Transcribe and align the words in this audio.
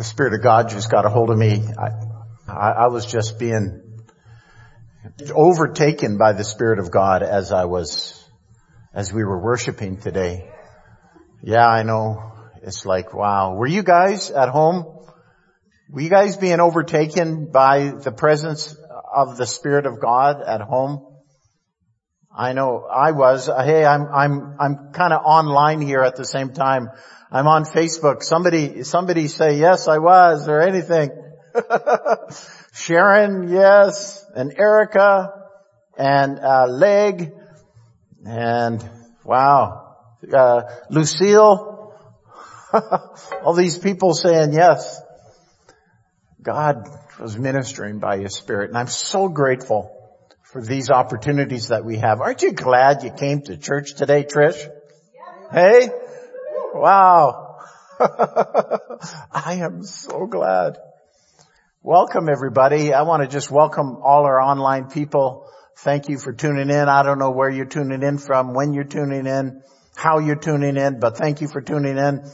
the 0.00 0.04
Spirit 0.04 0.32
of 0.32 0.42
God 0.42 0.70
just 0.70 0.90
got 0.90 1.04
a 1.04 1.10
hold 1.10 1.28
of 1.28 1.36
me. 1.36 1.62
I, 2.48 2.70
I, 2.70 2.86
was 2.86 3.04
just 3.04 3.38
being 3.38 3.82
overtaken 5.34 6.16
by 6.16 6.32
the 6.32 6.42
Spirit 6.42 6.78
of 6.78 6.90
God 6.90 7.22
as 7.22 7.52
I 7.52 7.66
was, 7.66 8.18
as 8.94 9.12
we 9.12 9.24
were 9.24 9.38
worshiping 9.38 10.00
today. 10.00 10.50
Yeah, 11.42 11.68
I 11.68 11.82
know. 11.82 12.32
It's 12.62 12.86
like, 12.86 13.12
wow. 13.12 13.56
Were 13.56 13.66
you 13.66 13.82
guys 13.82 14.30
at 14.30 14.48
home? 14.48 14.86
Were 15.90 16.00
you 16.00 16.08
guys 16.08 16.38
being 16.38 16.60
overtaken 16.60 17.52
by 17.52 17.90
the 17.90 18.10
presence 18.10 18.74
of 19.14 19.36
the 19.36 19.46
Spirit 19.46 19.84
of 19.84 20.00
God 20.00 20.40
at 20.40 20.62
home? 20.62 21.09
I 22.32 22.52
know 22.52 22.84
I 22.84 23.10
was. 23.10 23.46
Hey, 23.46 23.84
I'm, 23.84 24.06
I'm, 24.06 24.56
I'm 24.60 24.92
kind 24.92 25.12
of 25.12 25.22
online 25.24 25.80
here 25.80 26.00
at 26.00 26.16
the 26.16 26.24
same 26.24 26.52
time. 26.52 26.90
I'm 27.30 27.48
on 27.48 27.64
Facebook. 27.64 28.22
Somebody, 28.22 28.84
somebody 28.84 29.26
say, 29.26 29.58
yes, 29.58 29.88
I 29.88 29.98
was, 29.98 30.48
or 30.48 30.60
anything. 30.60 31.10
Sharon, 32.72 33.48
yes, 33.48 34.24
and 34.34 34.56
Erica, 34.56 35.48
and, 35.98 36.38
uh, 36.38 36.66
Leg, 36.68 37.32
and 38.24 38.88
wow, 39.24 39.96
uh, 40.32 40.62
Lucille, 40.88 41.94
all 43.42 43.54
these 43.54 43.76
people 43.76 44.14
saying 44.14 44.52
yes. 44.52 45.00
God 46.40 46.88
was 47.18 47.36
ministering 47.36 47.98
by 47.98 48.18
His 48.18 48.36
Spirit, 48.36 48.70
and 48.70 48.78
I'm 48.78 48.86
so 48.86 49.28
grateful 49.28 49.99
for 50.52 50.60
these 50.60 50.90
opportunities 50.90 51.68
that 51.68 51.84
we 51.84 51.98
have. 51.98 52.20
Aren't 52.20 52.42
you 52.42 52.52
glad 52.52 53.04
you 53.04 53.12
came 53.12 53.42
to 53.42 53.56
church 53.56 53.94
today, 53.94 54.24
Trish? 54.24 54.68
Hey? 55.52 55.88
Wow. 56.74 57.58
I 58.00 59.60
am 59.62 59.84
so 59.84 60.26
glad. 60.26 60.78
Welcome 61.82 62.28
everybody. 62.28 62.92
I 62.92 63.02
want 63.02 63.22
to 63.22 63.28
just 63.28 63.50
welcome 63.50 63.98
all 64.02 64.24
our 64.24 64.40
online 64.40 64.90
people. 64.90 65.48
Thank 65.78 66.08
you 66.08 66.18
for 66.18 66.32
tuning 66.32 66.68
in. 66.68 66.88
I 66.88 67.04
don't 67.04 67.20
know 67.20 67.30
where 67.30 67.48
you're 67.48 67.64
tuning 67.64 68.02
in 68.02 68.18
from, 68.18 68.52
when 68.52 68.72
you're 68.72 68.84
tuning 68.84 69.26
in, 69.26 69.62
how 69.94 70.18
you're 70.18 70.34
tuning 70.34 70.76
in, 70.76 70.98
but 70.98 71.16
thank 71.16 71.40
you 71.40 71.48
for 71.48 71.60
tuning 71.60 71.96
in. 71.96 72.28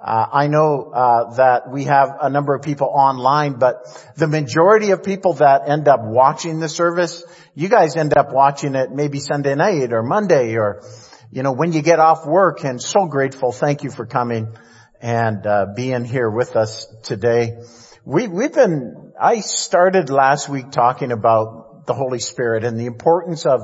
Uh, 0.00 0.26
I 0.32 0.46
know 0.46 0.92
uh, 0.94 1.34
that 1.34 1.70
we 1.72 1.84
have 1.84 2.10
a 2.20 2.30
number 2.30 2.54
of 2.54 2.62
people 2.62 2.86
online, 2.86 3.54
but 3.54 3.84
the 4.16 4.28
majority 4.28 4.92
of 4.92 5.02
people 5.02 5.34
that 5.34 5.68
end 5.68 5.88
up 5.88 6.00
watching 6.02 6.60
the 6.60 6.68
service, 6.68 7.24
you 7.54 7.68
guys 7.68 7.96
end 7.96 8.16
up 8.16 8.32
watching 8.32 8.76
it 8.76 8.92
maybe 8.92 9.18
Sunday 9.18 9.56
night 9.56 9.92
or 9.92 10.02
Monday 10.02 10.56
or 10.56 10.82
you 11.30 11.42
know, 11.42 11.52
when 11.52 11.72
you 11.72 11.82
get 11.82 11.98
off 11.98 12.26
work 12.26 12.64
and 12.64 12.80
so 12.80 13.06
grateful. 13.06 13.52
Thank 13.52 13.82
you 13.82 13.90
for 13.90 14.06
coming 14.06 14.56
and 15.00 15.46
uh, 15.46 15.66
being 15.76 16.04
here 16.04 16.30
with 16.30 16.56
us 16.56 16.86
today. 17.02 17.58
We, 18.04 18.28
we've 18.28 18.52
been, 18.52 19.12
I 19.20 19.40
started 19.40 20.10
last 20.10 20.48
week 20.48 20.70
talking 20.70 21.12
about 21.12 21.86
the 21.86 21.94
Holy 21.94 22.18
Spirit 22.18 22.64
and 22.64 22.78
the 22.78 22.86
importance 22.86 23.44
of 23.44 23.60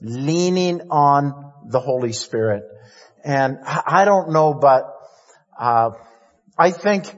leaning 0.00 0.90
on 0.90 1.52
the 1.66 1.80
Holy 1.80 2.12
Spirit. 2.12 2.64
And 3.24 3.58
I 3.64 4.04
don't 4.04 4.30
know, 4.30 4.54
but 4.54 4.84
uh, 5.58 5.90
I 6.56 6.70
think 6.70 7.14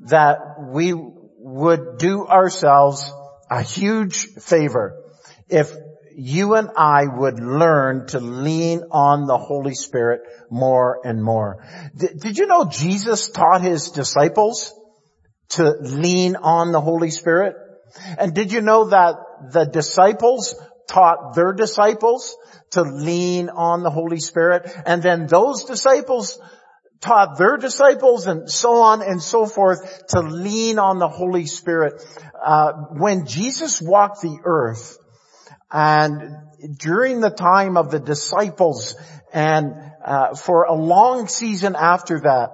that 0.00 0.38
we 0.60 0.92
would 0.94 1.98
do 1.98 2.26
ourselves 2.26 3.10
a 3.50 3.62
huge 3.62 4.26
favor 4.34 5.02
if 5.48 5.72
you 6.16 6.54
and 6.54 6.70
I 6.76 7.04
would 7.06 7.38
learn 7.38 8.06
to 8.08 8.20
lean 8.20 8.82
on 8.90 9.26
the 9.26 9.36
Holy 9.36 9.74
Spirit 9.74 10.22
more 10.50 11.00
and 11.04 11.22
more. 11.22 11.62
D- 11.94 12.08
did 12.18 12.38
you 12.38 12.46
know 12.46 12.64
Jesus 12.64 13.28
taught 13.28 13.60
his 13.60 13.90
disciples 13.90 14.72
to 15.50 15.70
lean 15.80 16.36
on 16.36 16.72
the 16.72 16.80
Holy 16.80 17.10
Spirit? 17.10 17.54
And 18.18 18.34
did 18.34 18.50
you 18.50 18.62
know 18.62 18.88
that 18.88 19.16
the 19.52 19.64
disciples 19.64 20.54
taught 20.88 21.34
their 21.34 21.52
disciples 21.52 22.36
to 22.70 22.82
lean 22.82 23.50
on 23.50 23.82
the 23.82 23.90
Holy 23.90 24.18
Spirit? 24.18 24.70
And 24.86 25.02
then 25.02 25.26
those 25.26 25.64
disciples 25.64 26.40
taught 27.00 27.38
their 27.38 27.56
disciples 27.56 28.26
and 28.26 28.50
so 28.50 28.82
on 28.82 29.02
and 29.02 29.22
so 29.22 29.46
forth 29.46 30.06
to 30.08 30.20
lean 30.20 30.78
on 30.78 30.98
the 30.98 31.08
Holy 31.08 31.46
Spirit. 31.46 32.02
Uh, 32.44 32.72
when 32.92 33.26
Jesus 33.26 33.80
walked 33.80 34.22
the 34.22 34.38
earth, 34.44 34.98
and 35.70 36.36
during 36.78 37.20
the 37.20 37.30
time 37.30 37.76
of 37.76 37.90
the 37.90 37.98
disciples 37.98 38.94
and 39.32 39.74
uh, 40.04 40.34
for 40.34 40.64
a 40.64 40.74
long 40.74 41.28
season 41.28 41.74
after 41.76 42.20
that, 42.20 42.50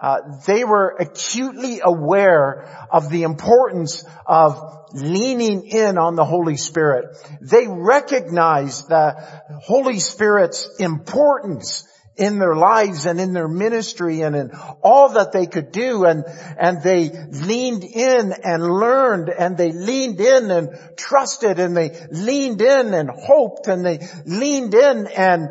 uh, 0.00 0.18
they 0.46 0.64
were 0.64 0.96
acutely 0.98 1.80
aware 1.82 2.86
of 2.90 3.10
the 3.10 3.22
importance 3.22 4.04
of 4.26 4.86
leaning 4.92 5.66
in 5.66 5.98
on 5.98 6.14
the 6.14 6.24
Holy 6.24 6.56
Spirit. 6.56 7.16
They 7.40 7.66
recognized 7.68 8.88
the 8.88 9.14
Holy 9.62 9.98
Spirit's 9.98 10.68
importance 10.78 11.88
in 12.16 12.38
their 12.38 12.54
lives 12.54 13.06
and 13.06 13.20
in 13.20 13.32
their 13.32 13.48
ministry 13.48 14.20
and 14.20 14.36
in 14.36 14.50
all 14.82 15.10
that 15.10 15.32
they 15.32 15.46
could 15.46 15.72
do 15.72 16.04
and, 16.04 16.24
and 16.58 16.82
they 16.82 17.10
leaned 17.10 17.82
in 17.82 18.32
and 18.44 18.62
learned 18.62 19.28
and 19.28 19.56
they 19.56 19.72
leaned 19.72 20.20
in 20.20 20.50
and 20.50 20.68
trusted 20.96 21.58
and 21.58 21.76
they 21.76 21.90
leaned 22.10 22.62
in 22.62 22.94
and 22.94 23.10
hoped 23.10 23.66
and 23.66 23.84
they 23.84 23.98
leaned 24.26 24.74
in 24.74 25.08
and 25.08 25.48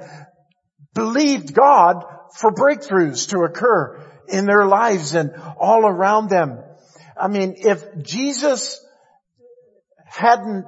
believed 0.93 1.53
God 1.53 2.05
for 2.37 2.51
breakthroughs 2.51 3.29
to 3.29 3.39
occur 3.39 4.01
in 4.29 4.45
their 4.45 4.65
lives 4.65 5.15
and 5.15 5.31
all 5.59 5.85
around 5.85 6.29
them. 6.29 6.59
I 7.17 7.27
mean, 7.27 7.55
if 7.57 7.83
Jesus 8.01 8.83
hadn't 10.05 10.65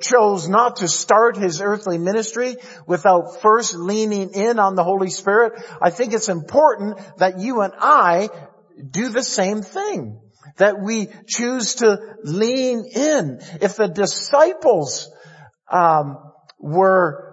chose 0.00 0.48
not 0.48 0.76
to 0.76 0.88
start 0.88 1.36
his 1.36 1.60
earthly 1.60 1.98
ministry 1.98 2.56
without 2.86 3.40
first 3.42 3.74
leaning 3.74 4.30
in 4.32 4.58
on 4.58 4.76
the 4.76 4.84
Holy 4.84 5.10
Spirit, 5.10 5.60
I 5.82 5.90
think 5.90 6.12
it's 6.12 6.28
important 6.28 6.98
that 7.18 7.40
you 7.40 7.60
and 7.60 7.72
I 7.78 8.28
do 8.90 9.08
the 9.08 9.22
same 9.22 9.62
thing. 9.62 10.20
That 10.58 10.80
we 10.80 11.08
choose 11.26 11.76
to 11.76 11.98
lean 12.22 12.84
in. 12.94 13.40
If 13.60 13.76
the 13.76 13.88
disciples 13.88 15.10
um, 15.72 16.18
were 16.58 17.24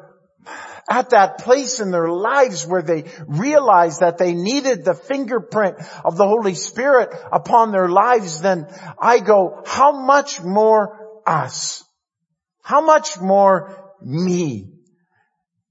at 0.90 1.12
that 1.12 1.38
place 1.40 1.80
in 1.80 1.92
their 1.92 2.10
lives 2.10 2.66
where 2.66 2.82
they 2.82 3.06
realized 3.28 4.00
that 4.00 4.18
they 4.18 4.34
needed 4.34 4.84
the 4.84 4.96
fingerprint 4.96 5.78
of 6.04 6.18
the 6.18 6.28
Holy 6.28 6.56
Spirit 6.56 7.10
upon 7.32 7.72
their 7.72 7.90
lives, 7.90 8.42
then 8.42 8.66
I 9.00 9.20
go, 9.20 9.62
how 9.66 9.92
much 10.06 10.42
more 10.42 11.22
us? 11.26 11.84
How 12.62 12.82
much 12.82 13.20
more 13.20 13.94
me? 14.02 14.68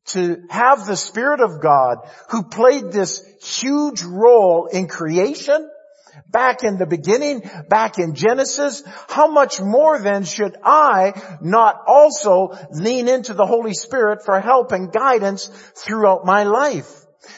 To 0.07 0.43
have 0.51 0.87
the 0.87 0.97
Spirit 0.97 1.41
of 1.41 1.61
God 1.63 1.99
who 2.31 2.43
played 2.43 2.91
this 2.91 3.25
huge 3.43 4.03
role 4.03 4.67
in 4.67 4.89
creation, 4.89 5.69
back 6.29 6.65
in 6.65 6.79
the 6.79 6.87
beginning, 6.87 7.49
back 7.69 7.99
in 7.99 8.15
Genesis, 8.15 8.83
how 9.09 9.29
much 9.29 9.61
more 9.61 9.99
then 9.99 10.25
should 10.25 10.57
I 10.65 11.13
not 11.41 11.83
also 11.87 12.57
lean 12.71 13.09
into 13.09 13.35
the 13.35 13.47
Holy 13.47 13.75
Spirit 13.75 14.25
for 14.25 14.41
help 14.41 14.73
and 14.73 14.93
guidance 14.93 15.47
throughout 15.77 16.25
my 16.25 16.45
life? 16.45 16.91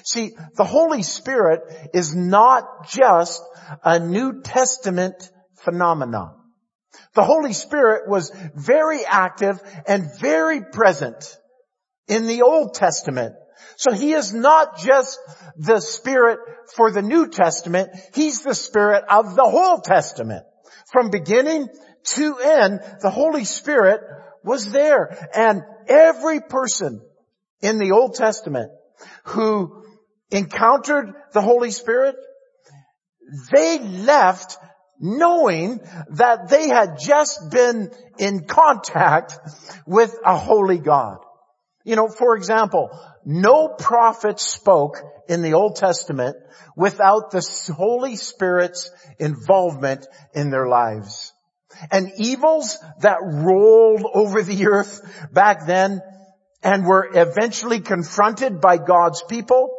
See, 0.04 0.34
the 0.56 0.64
Holy 0.64 1.02
Spirit 1.02 1.60
is 1.92 2.14
not 2.14 2.88
just 2.88 3.42
a 3.84 3.98
New 3.98 4.42
Testament 4.42 5.30
phenomenon. 5.56 6.41
The 7.14 7.24
Holy 7.24 7.52
Spirit 7.52 8.08
was 8.08 8.32
very 8.54 9.04
active 9.04 9.60
and 9.86 10.10
very 10.18 10.62
present 10.62 11.36
in 12.08 12.26
the 12.26 12.42
Old 12.42 12.74
Testament. 12.74 13.34
So 13.76 13.92
He 13.92 14.12
is 14.12 14.32
not 14.32 14.78
just 14.78 15.18
the 15.56 15.80
Spirit 15.80 16.38
for 16.74 16.90
the 16.90 17.02
New 17.02 17.28
Testament, 17.28 17.90
He's 18.14 18.42
the 18.42 18.54
Spirit 18.54 19.04
of 19.08 19.36
the 19.36 19.48
whole 19.48 19.80
Testament. 19.80 20.44
From 20.90 21.10
beginning 21.10 21.68
to 22.04 22.38
end, 22.38 22.80
the 23.00 23.10
Holy 23.10 23.44
Spirit 23.44 24.00
was 24.42 24.70
there. 24.72 25.28
And 25.34 25.62
every 25.88 26.40
person 26.40 27.00
in 27.60 27.78
the 27.78 27.92
Old 27.92 28.14
Testament 28.14 28.70
who 29.24 29.84
encountered 30.30 31.12
the 31.32 31.40
Holy 31.40 31.70
Spirit, 31.70 32.16
they 33.52 33.78
left 33.78 34.58
knowing 35.02 35.80
that 36.10 36.48
they 36.48 36.68
had 36.68 36.98
just 36.98 37.50
been 37.50 37.90
in 38.18 38.44
contact 38.44 39.36
with 39.84 40.16
a 40.24 40.36
holy 40.36 40.78
God. 40.78 41.18
You 41.84 41.96
know, 41.96 42.08
for 42.08 42.36
example, 42.36 42.96
no 43.24 43.68
prophet 43.68 44.38
spoke 44.38 45.02
in 45.28 45.42
the 45.42 45.54
Old 45.54 45.74
Testament 45.74 46.36
without 46.76 47.32
the 47.32 47.72
Holy 47.76 48.14
Spirit's 48.14 48.90
involvement 49.18 50.06
in 50.34 50.50
their 50.50 50.68
lives. 50.68 51.32
And 51.90 52.12
evils 52.18 52.78
that 53.00 53.18
rolled 53.22 54.04
over 54.14 54.42
the 54.42 54.66
earth 54.68 55.00
back 55.32 55.66
then 55.66 56.00
and 56.62 56.86
were 56.86 57.10
eventually 57.12 57.80
confronted 57.80 58.60
by 58.60 58.78
God's 58.78 59.24
people 59.24 59.76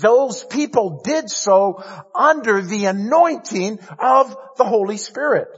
those 0.00 0.44
people 0.44 1.02
did 1.04 1.30
so 1.30 1.82
under 2.14 2.62
the 2.62 2.86
anointing 2.86 3.78
of 3.98 4.36
the 4.56 4.64
Holy 4.64 4.96
Spirit. 4.96 5.48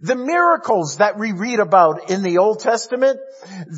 The 0.00 0.16
miracles 0.16 0.98
that 0.98 1.18
we 1.18 1.32
read 1.32 1.58
about 1.58 2.10
in 2.10 2.22
the 2.22 2.38
Old 2.38 2.60
Testament, 2.60 3.18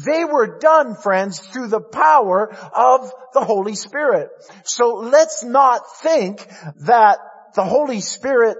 they 0.05 0.25
were 0.25 0.59
done, 0.59 0.97
friends, 0.97 1.39
through 1.39 1.69
the 1.69 1.81
power 1.81 2.53
of 2.75 3.13
the 3.35 3.45
Holy 3.45 3.75
Spirit. 3.75 4.29
So 4.65 4.95
let's 4.95 5.45
not 5.45 5.83
think 6.01 6.47
that 6.87 7.19
the 7.55 7.65
Holy 7.65 8.01
Spirit 8.01 8.57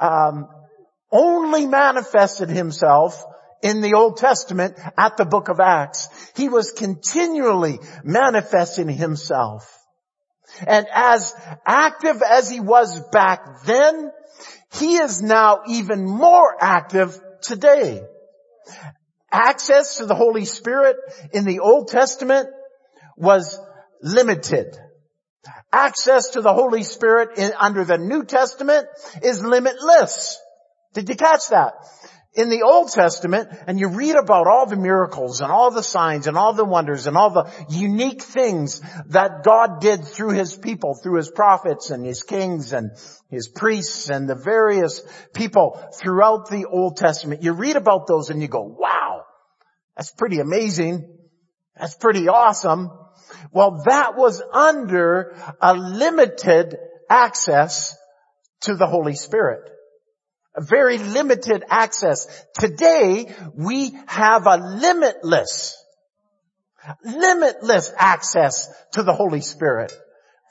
um, 0.00 0.48
only 1.10 1.66
manifested 1.66 2.48
himself 2.48 3.22
in 3.62 3.80
the 3.80 3.94
Old 3.94 4.16
Testament 4.16 4.78
at 4.96 5.16
the 5.16 5.24
book 5.24 5.48
of 5.48 5.60
Acts. 5.60 6.08
He 6.36 6.48
was 6.48 6.72
continually 6.72 7.78
manifesting 8.04 8.88
himself. 8.88 9.83
And 10.66 10.86
as 10.92 11.34
active 11.66 12.22
as 12.22 12.50
he 12.50 12.60
was 12.60 13.00
back 13.10 13.64
then, 13.64 14.10
he 14.74 14.96
is 14.96 15.22
now 15.22 15.62
even 15.68 16.04
more 16.04 16.56
active 16.60 17.18
today. 17.42 18.02
Access 19.30 19.98
to 19.98 20.06
the 20.06 20.14
Holy 20.14 20.44
Spirit 20.44 20.96
in 21.32 21.44
the 21.44 21.60
Old 21.60 21.88
Testament 21.88 22.48
was 23.16 23.58
limited. 24.02 24.76
Access 25.72 26.30
to 26.30 26.40
the 26.40 26.52
Holy 26.52 26.82
Spirit 26.82 27.36
in, 27.36 27.52
under 27.58 27.84
the 27.84 27.98
New 27.98 28.24
Testament 28.24 28.86
is 29.22 29.44
limitless. 29.44 30.38
Did 30.94 31.08
you 31.08 31.16
catch 31.16 31.48
that? 31.48 31.74
In 32.34 32.48
the 32.48 32.62
Old 32.62 32.90
Testament 32.90 33.48
and 33.66 33.78
you 33.78 33.88
read 33.88 34.16
about 34.16 34.46
all 34.46 34.66
the 34.66 34.76
miracles 34.76 35.40
and 35.40 35.52
all 35.52 35.70
the 35.70 35.82
signs 35.82 36.26
and 36.26 36.36
all 36.36 36.52
the 36.52 36.64
wonders 36.64 37.06
and 37.06 37.16
all 37.16 37.30
the 37.30 37.50
unique 37.68 38.22
things 38.22 38.80
that 39.06 39.44
God 39.44 39.80
did 39.80 40.04
through 40.04 40.30
His 40.30 40.56
people, 40.56 40.94
through 40.94 41.18
His 41.18 41.30
prophets 41.30 41.90
and 41.90 42.04
His 42.04 42.22
kings 42.22 42.72
and 42.72 42.90
His 43.30 43.48
priests 43.48 44.10
and 44.10 44.28
the 44.28 44.34
various 44.34 45.00
people 45.32 45.80
throughout 45.94 46.50
the 46.50 46.66
Old 46.66 46.96
Testament. 46.96 47.42
You 47.42 47.52
read 47.52 47.76
about 47.76 48.06
those 48.06 48.30
and 48.30 48.42
you 48.42 48.48
go, 48.48 48.62
wow, 48.62 49.24
that's 49.96 50.10
pretty 50.10 50.40
amazing. 50.40 51.08
That's 51.78 51.96
pretty 51.96 52.28
awesome. 52.28 52.90
Well, 53.52 53.82
that 53.86 54.16
was 54.16 54.42
under 54.52 55.36
a 55.60 55.74
limited 55.74 56.76
access 57.08 57.96
to 58.62 58.74
the 58.74 58.86
Holy 58.86 59.14
Spirit 59.14 59.70
very 60.58 60.98
limited 60.98 61.64
access. 61.68 62.26
Today, 62.58 63.34
we 63.54 63.92
have 64.06 64.46
a 64.46 64.56
limitless, 64.56 65.76
limitless 67.04 67.92
access 67.96 68.68
to 68.92 69.02
the 69.02 69.12
Holy 69.12 69.40
Spirit. 69.40 69.92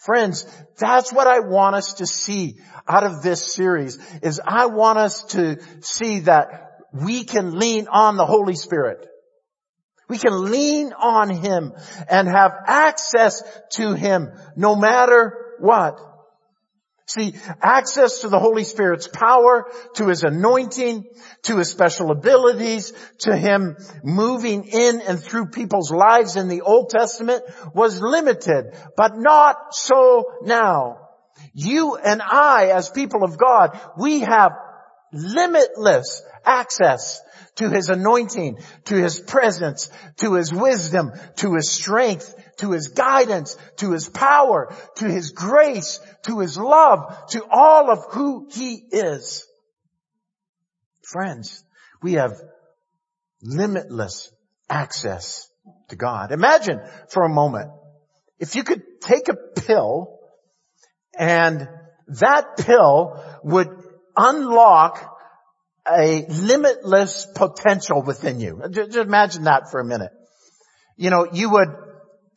Friends, 0.03 0.45
that's 0.77 1.13
what 1.13 1.27
I 1.27 1.39
want 1.39 1.75
us 1.75 1.94
to 1.95 2.05
see 2.05 2.57
out 2.88 3.05
of 3.05 3.21
this 3.21 3.53
series, 3.53 3.97
is 4.21 4.41
I 4.45 4.65
want 4.65 4.97
us 4.97 5.23
to 5.29 5.59
see 5.81 6.21
that 6.21 6.71
we 6.94 7.23
can 7.23 7.57
lean 7.57 7.88
on 7.88 8.17
the 8.17 8.25
Holy 8.25 8.55
Spirit. 8.55 9.07
We 10.09 10.17
can 10.17 10.51
lean 10.51 10.91
on 10.91 11.29
Him 11.29 11.73
and 12.09 12.27
have 12.27 12.51
access 12.67 13.41
to 13.73 13.94
Him 13.94 14.29
no 14.57 14.75
matter 14.75 15.55
what. 15.59 16.00
See, 17.05 17.35
access 17.61 18.19
to 18.19 18.29
the 18.29 18.39
Holy 18.39 18.63
Spirit's 18.63 19.09
power, 19.09 19.65
to 19.95 20.07
His 20.07 20.23
anointing, 20.23 21.05
to 21.44 21.57
His 21.57 21.69
special 21.69 22.11
abilities, 22.11 22.94
to 23.19 23.35
Him 23.35 23.75
moving 24.03 24.65
in 24.65 25.01
and 25.01 25.19
through 25.19 25.47
people's 25.47 25.91
lives 25.91 26.38
in 26.38 26.47
the 26.47 26.61
Old 26.61 26.89
Testament 26.89 27.44
was 27.73 28.01
limited, 28.01 28.73
but 28.95 29.17
not 29.17 29.73
so 29.73 30.25
now. 30.44 31.09
You 31.53 31.95
and 31.95 32.21
I 32.21 32.67
as 32.67 32.89
people 32.89 33.23
of 33.23 33.38
God, 33.38 33.77
we 33.97 34.21
have 34.21 34.53
limitless 35.11 36.23
access 36.45 37.21
to 37.55 37.69
His 37.69 37.89
anointing, 37.89 38.59
to 38.85 38.95
His 38.95 39.19
presence, 39.19 39.89
to 40.17 40.35
His 40.35 40.53
wisdom, 40.53 41.11
to 41.38 41.53
His 41.55 41.69
strength, 41.69 42.33
to 42.59 42.71
His 42.71 42.89
guidance, 42.89 43.57
to 43.77 43.91
His 43.91 44.07
power, 44.09 44.75
to 44.97 45.05
His 45.05 45.31
grace, 45.31 46.00
to 46.23 46.39
His 46.39 46.57
love, 46.57 47.29
to 47.29 47.44
all 47.50 47.91
of 47.91 48.00
who 48.11 48.47
He 48.51 48.83
is. 48.91 49.45
Friends, 51.03 51.63
we 52.01 52.13
have 52.13 52.33
limitless 53.41 54.31
access 54.69 55.50
to 55.89 55.95
God. 55.95 56.31
Imagine 56.31 56.79
for 57.09 57.23
a 57.23 57.29
moment, 57.29 57.69
if 58.39 58.55
you 58.55 58.63
could 58.63 58.83
take 59.01 59.29
a 59.29 59.35
pill 59.35 60.19
and 61.17 61.67
that 62.07 62.57
pill 62.57 63.23
would 63.44 63.69
unlock 64.15 65.09
a 65.88 66.25
limitless 66.27 67.27
potential 67.35 68.01
within 68.03 68.39
you. 68.39 68.61
Just 68.71 68.95
imagine 68.95 69.44
that 69.44 69.69
for 69.69 69.79
a 69.79 69.85
minute. 69.85 70.11
You 70.95 71.09
know, 71.09 71.27
you 71.31 71.50
would 71.50 71.69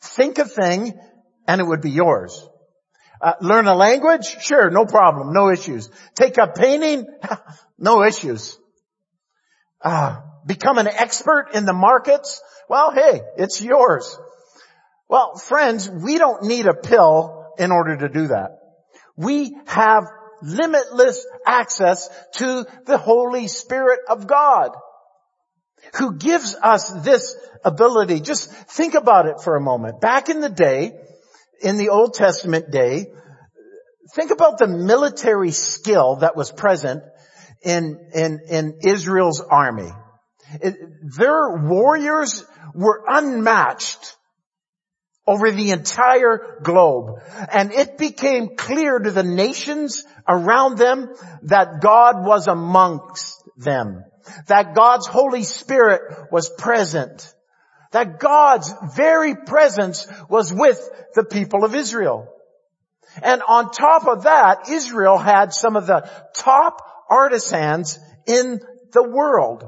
think 0.02 0.38
a 0.38 0.44
thing 0.44 0.98
and 1.46 1.60
it 1.60 1.64
would 1.64 1.82
be 1.82 1.90
yours. 1.90 2.48
Uh, 3.20 3.32
learn 3.40 3.66
a 3.66 3.74
language? 3.74 4.36
Sure, 4.40 4.70
no 4.70 4.84
problem, 4.84 5.32
no 5.32 5.50
issues. 5.50 5.88
Take 6.14 6.38
up 6.38 6.54
painting? 6.54 7.06
no 7.78 8.02
issues. 8.02 8.58
Uh, 9.80 10.20
become 10.46 10.78
an 10.78 10.88
expert 10.88 11.50
in 11.54 11.64
the 11.64 11.72
markets? 11.72 12.42
Well, 12.68 12.92
hey, 12.92 13.22
it's 13.36 13.62
yours. 13.62 14.18
Well, 15.08 15.36
friends, 15.36 15.88
we 15.88 16.18
don't 16.18 16.42
need 16.42 16.66
a 16.66 16.74
pill 16.74 17.46
in 17.58 17.70
order 17.70 17.96
to 17.98 18.08
do 18.08 18.28
that. 18.28 18.58
We 19.16 19.56
have 19.66 20.04
limitless 20.42 21.24
access 21.46 22.08
to 22.34 22.66
the 22.84 22.98
Holy 22.98 23.48
Spirit 23.48 24.00
of 24.08 24.26
God 24.26 24.72
who 25.94 26.16
gives 26.16 26.54
us 26.54 26.90
this 27.02 27.36
ability. 27.64 28.20
Just 28.20 28.50
think 28.50 28.94
about 28.94 29.26
it 29.26 29.40
for 29.42 29.56
a 29.56 29.60
moment. 29.60 30.00
Back 30.00 30.28
in 30.28 30.40
the 30.40 30.48
day, 30.48 30.92
in 31.62 31.76
the 31.76 31.88
Old 31.88 32.14
Testament 32.14 32.70
day, 32.70 33.06
think 34.14 34.30
about 34.30 34.58
the 34.58 34.68
military 34.68 35.50
skill 35.50 36.16
that 36.16 36.36
was 36.36 36.52
present 36.52 37.02
in, 37.62 38.10
in, 38.14 38.40
in 38.48 38.78
Israel's 38.84 39.40
army. 39.40 39.90
It, 40.62 40.76
their 41.16 41.56
warriors 41.56 42.44
were 42.74 43.02
unmatched 43.08 44.16
over 45.26 45.50
the 45.50 45.72
entire 45.72 46.60
globe. 46.62 47.20
And 47.52 47.72
it 47.72 47.98
became 47.98 48.56
clear 48.56 48.98
to 48.98 49.10
the 49.10 49.24
nations 49.24 50.04
around 50.28 50.78
them 50.78 51.12
that 51.42 51.80
God 51.80 52.24
was 52.24 52.46
amongst 52.46 53.42
them. 53.56 54.04
That 54.48 54.74
God's 54.74 55.06
Holy 55.06 55.42
Spirit 55.42 56.30
was 56.30 56.48
present. 56.48 57.32
That 57.92 58.18
God's 58.18 58.72
very 58.94 59.34
presence 59.34 60.06
was 60.28 60.52
with 60.52 60.78
the 61.14 61.24
people 61.24 61.64
of 61.64 61.74
Israel. 61.74 62.28
And 63.22 63.42
on 63.42 63.70
top 63.70 64.06
of 64.06 64.24
that, 64.24 64.68
Israel 64.68 65.16
had 65.16 65.52
some 65.52 65.76
of 65.76 65.86
the 65.86 66.10
top 66.34 66.82
artisans 67.08 67.98
in 68.26 68.60
the 68.92 69.08
world. 69.08 69.64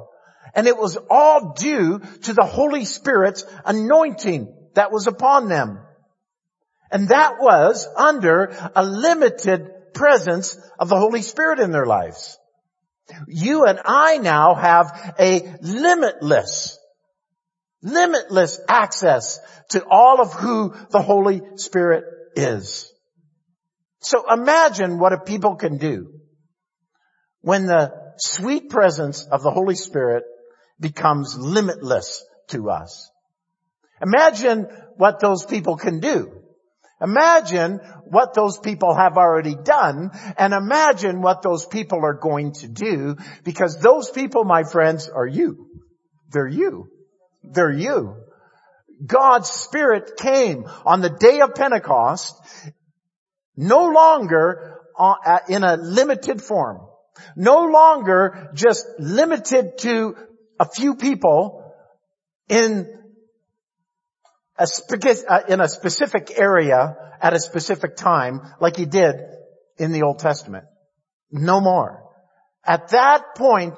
And 0.55 0.67
it 0.67 0.77
was 0.77 0.99
all 1.09 1.55
due 1.55 2.01
to 2.25 2.33
the 2.33 2.45
Holy 2.45 2.85
Spirit's 2.85 3.45
anointing 3.65 4.55
that 4.75 4.93
was 4.93 5.07
upon 5.07 5.49
them. 5.49 5.81
And 6.91 7.09
that 7.09 7.35
was 7.39 7.87
under 7.97 8.71
a 8.75 8.85
limited 8.85 9.93
presence 9.95 10.59
of 10.79 10.89
the 10.89 10.99
Holy 10.99 11.23
Spirit 11.23 11.61
in 11.61 11.71
their 11.71 11.87
lives. 11.87 12.38
You 13.27 13.65
and 13.65 13.81
I 13.85 14.19
now 14.19 14.55
have 14.55 15.15
a 15.19 15.57
limitless, 15.61 16.79
limitless 17.83 18.61
access 18.69 19.41
to 19.71 19.85
all 19.85 20.21
of 20.21 20.33
who 20.33 20.75
the 20.91 21.03
Holy 21.03 21.41
Spirit 21.57 22.05
is. 22.37 22.93
So 24.01 24.33
imagine 24.33 24.99
what 24.99 25.13
a 25.13 25.19
people 25.19 25.57
can 25.57 25.79
do 25.79 26.13
when 27.41 27.67
the 27.67 27.93
sweet 28.19 28.69
presence 28.71 29.27
of 29.27 29.43
the 29.43 29.51
Holy 29.51 29.75
Spirit 29.75 30.25
becomes 30.81 31.37
limitless 31.39 32.25
to 32.49 32.71
us. 32.71 33.11
Imagine 34.01 34.67
what 34.97 35.21
those 35.21 35.45
people 35.45 35.77
can 35.77 36.01
do. 36.01 36.33
Imagine 37.01 37.79
what 38.05 38.35
those 38.35 38.59
people 38.59 38.95
have 38.95 39.17
already 39.17 39.55
done 39.55 40.11
and 40.37 40.53
imagine 40.53 41.21
what 41.21 41.43
those 41.43 41.65
people 41.67 42.01
are 42.03 42.15
going 42.15 42.53
to 42.55 42.69
do 42.69 43.17
because 43.45 43.81
those 43.81 44.11
people, 44.11 44.45
my 44.45 44.65
friends, 44.65 45.09
are 45.09 45.27
you. 45.27 45.69
They're 46.31 46.49
you. 46.49 46.89
They're 47.45 47.73
you. 47.73 48.17
God's 49.05 49.49
Spirit 49.49 50.17
came 50.17 50.65
on 50.85 51.01
the 51.01 51.11
day 51.11 51.41
of 51.41 51.55
Pentecost 51.55 52.35
no 53.57 53.87
longer 53.87 54.81
uh, 54.99 55.39
in 55.49 55.63
a 55.63 55.77
limited 55.77 56.43
form. 56.43 56.81
No 57.37 57.67
longer 57.67 58.51
just 58.55 58.87
limited 58.99 59.79
to 59.79 60.17
a 60.59 60.69
few 60.69 60.97
people 60.97 61.75
in 62.49 62.98
a 64.59 64.67
spe- 64.67 65.25
uh, 65.29 65.41
in 65.49 65.61
a 65.61 65.69
specific 65.69 66.33
area 66.37 66.97
at 67.21 67.33
a 67.33 67.41
specific 67.41 67.97
time 67.97 68.41
like 68.61 68.77
he 68.77 68.87
did 68.87 69.17
in 69.79 69.93
the 69.93 70.03
Old 70.03 70.19
Testament. 70.19 70.65
No 71.31 71.61
more. 71.61 72.03
At 72.65 72.89
that 72.89 73.35
point 73.37 73.75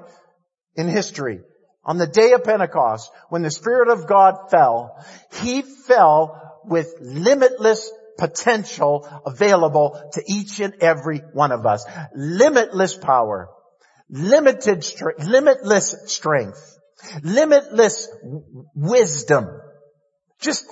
in 0.76 0.88
history, 0.88 1.40
on 1.84 1.98
the 1.98 2.06
day 2.06 2.32
of 2.32 2.44
Pentecost, 2.44 3.10
when 3.28 3.42
the 3.42 3.50
Spirit 3.50 3.88
of 3.88 4.06
God 4.06 4.50
fell, 4.50 4.96
He 5.42 5.62
fell 5.62 6.60
with 6.64 6.94
limitless 7.00 7.90
potential 8.18 9.08
available 9.24 9.98
to 10.12 10.22
each 10.28 10.60
and 10.60 10.74
every 10.80 11.18
one 11.32 11.52
of 11.52 11.64
us. 11.64 11.84
Limitless 12.14 12.96
power, 12.96 13.48
limited 14.10 14.84
limitless 15.18 15.96
strength, 16.06 16.78
limitless 17.22 18.08
wisdom. 18.74 19.48
Just 20.40 20.66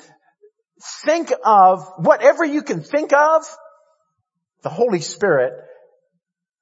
think 1.05 1.33
of 1.45 1.87
whatever 1.99 2.45
you 2.45 2.63
can 2.63 2.83
think 2.83 3.13
of. 3.13 3.45
The 4.63 4.71
Holy 4.71 5.01
Spirit 5.01 5.53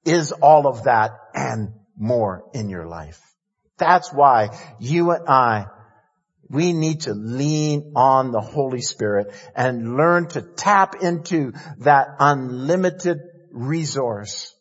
is 0.05 0.33
all 0.33 0.67
of 0.67 0.85
that 0.85 1.13
and 1.35 1.75
more 1.97 2.45
in 2.53 2.69
your 2.69 2.87
life. 2.87 3.21
That's 3.79 4.13
why 4.13 4.51
you 4.79 5.11
and 5.11 5.29
I, 5.29 5.67
we 6.49 6.73
need 6.73 7.03
to 7.03 7.13
lean 7.15 7.93
on 7.97 8.31
the 8.31 8.41
Holy 8.41 8.81
Spirit 8.81 9.33
and 9.55 9.97
learn 9.97 10.29
to 10.29 10.43
tap 10.43 10.97
into 11.03 11.53
that 11.79 12.09
unlimited 12.19 13.19
resource. 13.51 14.55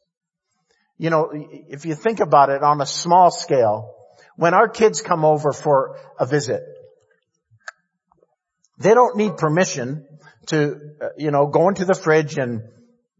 You 0.98 1.10
know, 1.10 1.30
if 1.34 1.86
you 1.86 1.96
think 1.96 2.20
about 2.20 2.50
it 2.50 2.64
on 2.64 2.82
a 2.82 2.86
small 2.86 3.30
scale, 3.30 3.94
when 4.36 4.54
our 4.54 4.68
kids 4.68 5.02
come 5.02 5.24
over 5.24 5.54
for 5.54 5.98
a 6.20 6.26
visit, 6.26 6.64
they 8.78 8.94
don't 8.94 9.16
need 9.16 9.38
permission 9.38 10.06
to, 10.48 10.80
uh, 11.02 11.08
you 11.18 11.32
know, 11.32 11.48
go 11.48 11.70
into 11.70 11.86
the 11.86 11.96
fridge 11.96 12.38
and 12.38 12.62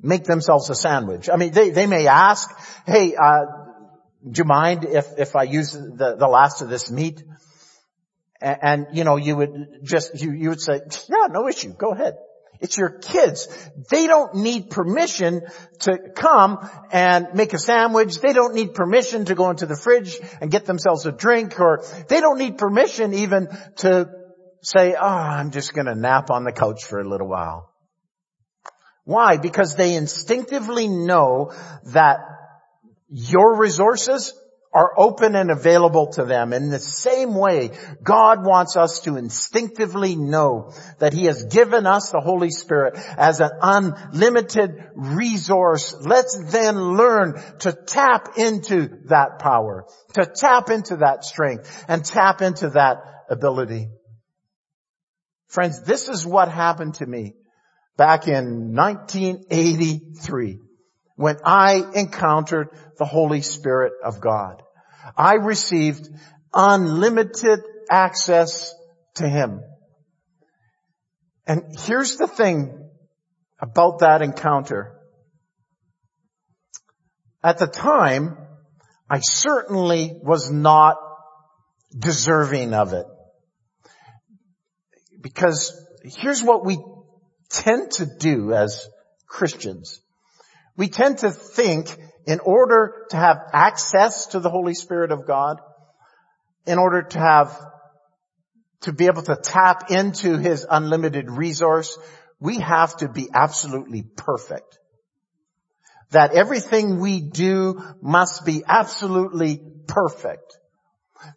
make 0.02 0.26
themselves 0.26 0.70
a 0.70 0.76
sandwich. 0.76 1.30
I 1.30 1.38
mean, 1.38 1.52
they, 1.52 1.70
they 1.70 1.88
may 1.88 2.08
ask, 2.08 2.50
hey, 2.86 3.16
uh, 3.16 3.46
do 4.30 4.40
you 4.40 4.46
mind 4.46 4.86
if, 4.86 5.08
if 5.18 5.36
I 5.36 5.44
use 5.44 5.72
the, 5.72 6.16
the 6.18 6.28
last 6.28 6.62
of 6.62 6.70
this 6.70 6.92
meat? 6.92 7.24
And, 8.42 8.58
and, 8.62 8.88
you 8.94 9.04
know, 9.04 9.16
you 9.16 9.36
would 9.36 9.80
just, 9.84 10.22
you, 10.22 10.32
you 10.32 10.50
would 10.50 10.62
say, 10.62 10.82
yeah, 11.10 11.28
no 11.30 11.48
issue, 11.48 11.74
go 11.74 11.92
ahead. 11.92 12.16
It's 12.62 12.78
your 12.78 12.90
kids. 12.90 13.48
They 13.90 14.08
don't 14.08 14.36
need 14.36 14.70
permission 14.70 15.42
to 15.82 15.98
come 16.16 16.68
and 16.92 17.28
make 17.34 17.54
a 17.54 17.60
sandwich. 17.60 18.20
They 18.20 18.34
don't 18.34 18.56
need 18.56 18.74
permission 18.74 19.26
to 19.26 19.36
go 19.36 19.50
into 19.50 19.66
the 19.66 19.76
fridge 19.76 20.18
and 20.42 20.50
get 20.50 20.66
themselves 20.66 21.06
a 21.06 21.12
drink 21.12 21.60
or 21.60 21.84
they 22.08 22.22
don't 22.22 22.38
need 22.38 22.58
permission 22.58 23.14
even 23.14 23.50
to 23.78 24.10
say, 24.66 24.96
oh, 25.00 25.06
I'm 25.06 25.52
just 25.52 25.74
going 25.74 25.86
to 25.86 25.96
nap 25.96 26.30
on 26.32 26.44
the 26.44 26.52
couch 26.52 26.86
for 26.86 27.00
a 27.00 27.08
little 27.08 27.28
while. 27.28 27.72
Why? 29.04 29.38
Because 29.38 29.76
they 29.76 29.94
instinctively 29.96 30.88
know 30.88 31.54
that 31.94 32.18
your 33.10 33.58
resources 33.58 34.34
are 34.74 34.92
open 34.98 35.36
and 35.36 35.52
available 35.52 36.08
to 36.14 36.26
them. 36.26 36.52
In 36.52 36.70
the 36.70 36.80
same 36.80 37.34
way, 37.34 37.72
God 38.04 38.44
wants 38.44 38.76
us 38.76 39.02
to 39.02 39.16
instinctively 39.16 40.16
know 40.18 40.74
that 41.00 41.14
He 41.14 41.26
has 41.26 41.46
given 41.46 41.86
us 41.86 42.10
the 42.12 42.20
Holy 42.20 42.50
Spirit 42.50 42.98
as 43.18 43.40
an 43.40 43.52
unlimited 43.62 44.72
resource. 44.96 45.96
Let's 46.02 46.52
then 46.52 46.98
learn 46.98 47.42
to 47.60 47.72
tap 47.72 48.38
into 48.38 48.90
that 49.06 49.40
power, 49.40 49.86
to 50.16 50.26
tap 50.26 50.70
into 50.70 50.98
that 50.98 51.24
strength, 51.24 51.86
and 51.88 52.04
tap 52.04 52.42
into 52.42 52.72
that 52.72 52.98
ability. 53.30 53.90
Friends, 55.56 55.82
this 55.84 56.10
is 56.10 56.26
what 56.26 56.52
happened 56.52 56.96
to 56.96 57.06
me 57.06 57.34
back 57.96 58.28
in 58.28 58.76
1983 58.76 60.60
when 61.16 61.38
I 61.46 61.82
encountered 61.96 62.68
the 62.98 63.06
Holy 63.06 63.40
Spirit 63.40 63.94
of 64.04 64.20
God. 64.20 64.62
I 65.16 65.36
received 65.36 66.10
unlimited 66.54 67.62
access 67.90 68.76
to 69.14 69.30
Him. 69.30 69.62
And 71.48 71.64
here's 71.86 72.18
the 72.18 72.28
thing 72.28 72.90
about 73.58 74.00
that 74.00 74.22
encounter. 74.22 75.00
At 77.42 77.60
the 77.60 77.68
time, 77.68 78.38
I 79.10 79.20
certainly 79.22 80.20
was 80.22 80.52
not 80.52 80.98
deserving 81.98 82.74
of 82.74 82.92
it. 82.92 83.06
Because 85.26 85.76
here's 86.04 86.44
what 86.44 86.64
we 86.64 86.78
tend 87.50 87.90
to 87.94 88.06
do 88.06 88.54
as 88.54 88.88
Christians. 89.26 90.00
We 90.78 90.88
tend 90.88 91.18
to 91.20 91.32
think 91.32 91.98
in 92.28 92.42
order 92.42 93.08
to 93.10 93.18
have 93.18 93.40
access 93.52 94.28
to 94.28 94.40
the 94.40 94.52
Holy 94.52 94.76
Spirit 94.76 95.12
of 95.12 95.26
God, 95.26 95.62
in 96.68 96.78
order 96.78 97.02
to 97.02 97.18
have, 97.18 97.60
to 98.82 98.94
be 98.94 99.08
able 99.08 99.24
to 99.24 99.36
tap 99.36 99.90
into 99.90 100.38
His 100.38 100.64
unlimited 100.70 101.32
resource, 101.32 101.98
we 102.40 102.60
have 102.60 102.96
to 102.98 103.10
be 103.10 103.28
absolutely 103.34 104.04
perfect. 104.04 104.78
That 106.12 106.34
everything 106.34 107.00
we 107.00 107.20
do 107.20 107.82
must 108.00 108.46
be 108.46 108.64
absolutely 108.64 109.60
perfect 109.88 110.56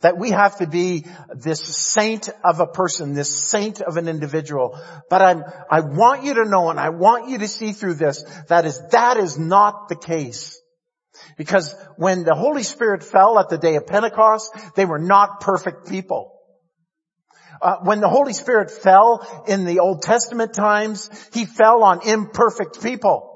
that 0.01 0.19
we 0.19 0.31
have 0.31 0.59
to 0.59 0.67
be 0.67 1.07
this 1.35 1.61
saint 1.61 2.29
of 2.45 2.61
a 2.61 2.67
person, 2.67 3.15
this 3.15 3.35
saint 3.51 3.81
of 3.81 3.97
an 3.97 4.09
individual. 4.09 4.79
But 5.09 5.23
I'm, 5.23 5.45
I 5.71 5.81
want 5.81 6.25
you 6.25 6.35
to 6.35 6.45
know 6.45 6.71
and 6.71 6.79
I 6.79 6.91
want 6.91 7.29
you 7.29 7.39
to 7.39 7.49
see 7.49 7.73
through 7.73 7.95
this, 7.95 8.25
that 8.49 8.65
is, 8.65 8.81
that 8.91 9.17
is 9.17 9.39
not 9.39 9.89
the 9.89 9.97
case. 9.97 10.61
Because 11.37 11.75
when 11.97 12.25
the 12.25 12.35
Holy 12.35 12.63
Spirit 12.63 13.03
fell 13.03 13.39
at 13.39 13.49
the 13.49 13.59
day 13.59 13.77
of 13.77 13.87
Pentecost, 13.87 14.57
they 14.77 14.85
were 14.85 14.99
not 14.99 15.41
perfect 15.41 15.89
people. 15.89 16.35
Uh, 17.61 17.77
when 17.83 18.01
the 18.01 18.09
Holy 18.09 18.33
Spirit 18.33 18.71
fell 18.71 19.45
in 19.49 19.65
the 19.65 19.81
Old 19.81 20.03
Testament 20.03 20.55
times, 20.55 21.11
He 21.33 21.45
fell 21.45 21.83
on 21.83 22.07
imperfect 22.07 22.83
people. 22.83 23.28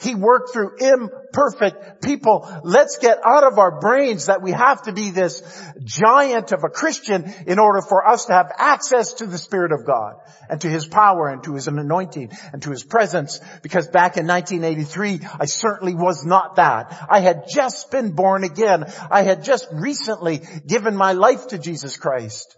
He 0.00 0.14
worked 0.14 0.52
through 0.52 0.76
imperfect 0.78 2.02
people. 2.02 2.48
Let's 2.64 2.98
get 2.98 3.18
out 3.24 3.44
of 3.44 3.58
our 3.58 3.80
brains 3.80 4.26
that 4.26 4.42
we 4.42 4.52
have 4.52 4.82
to 4.82 4.92
be 4.92 5.10
this 5.10 5.42
giant 5.84 6.52
of 6.52 6.64
a 6.64 6.68
Christian 6.68 7.32
in 7.46 7.58
order 7.58 7.80
for 7.80 8.06
us 8.06 8.26
to 8.26 8.32
have 8.32 8.52
access 8.56 9.14
to 9.14 9.26
the 9.26 9.38
Spirit 9.38 9.72
of 9.72 9.86
God 9.86 10.14
and 10.48 10.60
to 10.60 10.68
His 10.68 10.86
power 10.86 11.28
and 11.28 11.42
to 11.44 11.54
His 11.54 11.68
anointing 11.68 12.30
and 12.52 12.62
to 12.62 12.70
His 12.70 12.84
presence. 12.84 13.40
Because 13.62 13.88
back 13.88 14.16
in 14.16 14.26
1983, 14.26 15.20
I 15.40 15.46
certainly 15.46 15.94
was 15.94 16.24
not 16.24 16.56
that. 16.56 17.06
I 17.10 17.20
had 17.20 17.44
just 17.52 17.90
been 17.90 18.12
born 18.12 18.44
again. 18.44 18.84
I 19.10 19.22
had 19.22 19.44
just 19.44 19.68
recently 19.72 20.42
given 20.66 20.96
my 20.96 21.12
life 21.12 21.48
to 21.48 21.58
Jesus 21.58 21.96
Christ. 21.96 22.56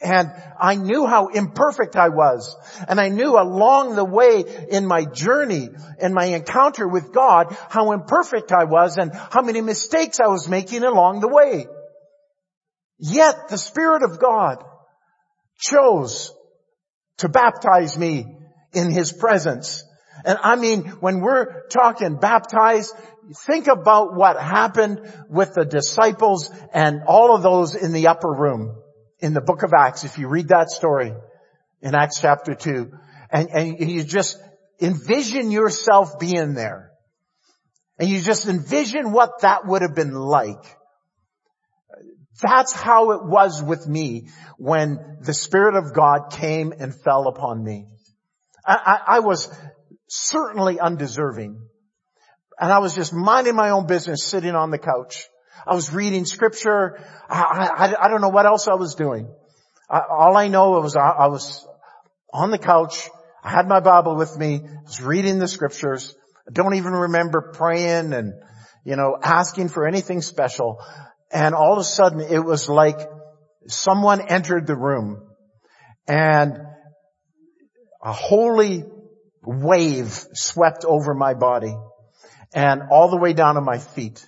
And 0.00 0.30
I 0.60 0.76
knew 0.76 1.06
how 1.06 1.28
imperfect 1.28 1.96
I 1.96 2.10
was. 2.10 2.56
And 2.88 3.00
I 3.00 3.08
knew 3.08 3.36
along 3.36 3.96
the 3.96 4.04
way 4.04 4.44
in 4.70 4.86
my 4.86 5.04
journey, 5.04 5.68
in 6.00 6.14
my 6.14 6.26
encounter 6.26 6.86
with 6.86 7.12
God, 7.12 7.56
how 7.68 7.90
imperfect 7.92 8.52
I 8.52 8.64
was 8.64 8.96
and 8.96 9.12
how 9.12 9.42
many 9.42 9.60
mistakes 9.60 10.20
I 10.20 10.28
was 10.28 10.48
making 10.48 10.84
along 10.84 11.20
the 11.20 11.28
way. 11.28 11.66
Yet 12.98 13.48
the 13.48 13.58
Spirit 13.58 14.02
of 14.04 14.20
God 14.20 14.62
chose 15.58 16.32
to 17.18 17.28
baptize 17.28 17.98
me 17.98 18.26
in 18.72 18.92
His 18.92 19.12
presence. 19.12 19.84
And 20.24 20.38
I 20.42 20.54
mean, 20.54 20.84
when 21.00 21.20
we're 21.20 21.66
talking 21.68 22.16
baptized, 22.20 22.94
think 23.46 23.66
about 23.66 24.14
what 24.14 24.40
happened 24.40 25.00
with 25.28 25.54
the 25.54 25.64
disciples 25.64 26.52
and 26.72 27.02
all 27.06 27.34
of 27.34 27.42
those 27.42 27.74
in 27.74 27.92
the 27.92 28.06
upper 28.06 28.32
room 28.32 28.76
in 29.20 29.34
the 29.34 29.40
book 29.40 29.62
of 29.62 29.72
Acts, 29.72 30.04
if 30.04 30.18
you 30.18 30.28
read 30.28 30.48
that 30.48 30.70
story 30.70 31.12
in 31.82 31.94
Acts 31.94 32.20
chapter 32.20 32.54
2, 32.54 32.92
and, 33.30 33.48
and 33.50 33.90
you 33.90 34.04
just 34.04 34.38
envision 34.80 35.50
yourself 35.50 36.18
being 36.18 36.54
there, 36.54 36.90
and 37.98 38.08
you 38.08 38.20
just 38.20 38.46
envision 38.46 39.12
what 39.12 39.40
that 39.42 39.66
would 39.66 39.82
have 39.82 39.94
been 39.94 40.14
like. 40.14 40.64
That's 42.40 42.72
how 42.72 43.10
it 43.10 43.24
was 43.24 43.60
with 43.62 43.88
me 43.88 44.28
when 44.56 45.18
the 45.20 45.34
Spirit 45.34 45.74
of 45.74 45.92
God 45.92 46.30
came 46.30 46.72
and 46.78 46.94
fell 46.94 47.26
upon 47.26 47.62
me. 47.62 47.86
I, 48.64 48.74
I, 48.74 49.16
I 49.16 49.18
was 49.20 49.50
certainly 50.06 50.78
undeserving. 50.78 51.60
And 52.60 52.72
I 52.72 52.78
was 52.78 52.94
just 52.94 53.12
minding 53.12 53.54
my 53.54 53.70
own 53.70 53.86
business 53.86 54.24
sitting 54.24 54.54
on 54.54 54.70
the 54.70 54.78
couch. 54.78 55.28
I 55.66 55.74
was 55.74 55.92
reading 55.92 56.24
scripture. 56.24 56.98
I, 57.28 57.92
I, 57.98 58.04
I 58.04 58.08
don't 58.08 58.20
know 58.20 58.28
what 58.28 58.46
else 58.46 58.68
I 58.68 58.74
was 58.74 58.94
doing. 58.94 59.28
I, 59.90 60.00
all 60.10 60.36
I 60.36 60.48
know 60.48 60.70
was 60.72 60.96
I, 60.96 61.08
I 61.08 61.26
was 61.28 61.66
on 62.32 62.50
the 62.50 62.58
couch. 62.58 63.08
I 63.42 63.50
had 63.50 63.66
my 63.66 63.80
Bible 63.80 64.16
with 64.16 64.36
me. 64.36 64.60
I 64.64 64.82
was 64.84 65.00
reading 65.00 65.38
the 65.38 65.48
scriptures. 65.48 66.14
I 66.48 66.52
don't 66.52 66.74
even 66.74 66.92
remember 66.92 67.52
praying 67.52 68.12
and, 68.12 68.34
you 68.84 68.96
know, 68.96 69.16
asking 69.22 69.68
for 69.68 69.86
anything 69.86 70.22
special. 70.22 70.82
And 71.32 71.54
all 71.54 71.74
of 71.74 71.78
a 71.78 71.84
sudden 71.84 72.20
it 72.20 72.44
was 72.44 72.68
like 72.68 72.98
someone 73.66 74.20
entered 74.20 74.66
the 74.66 74.76
room 74.76 75.28
and 76.06 76.58
a 78.02 78.12
holy 78.12 78.84
wave 79.42 80.12
swept 80.32 80.84
over 80.84 81.14
my 81.14 81.34
body 81.34 81.74
and 82.54 82.82
all 82.90 83.10
the 83.10 83.16
way 83.16 83.32
down 83.32 83.56
to 83.56 83.60
my 83.60 83.78
feet. 83.78 84.26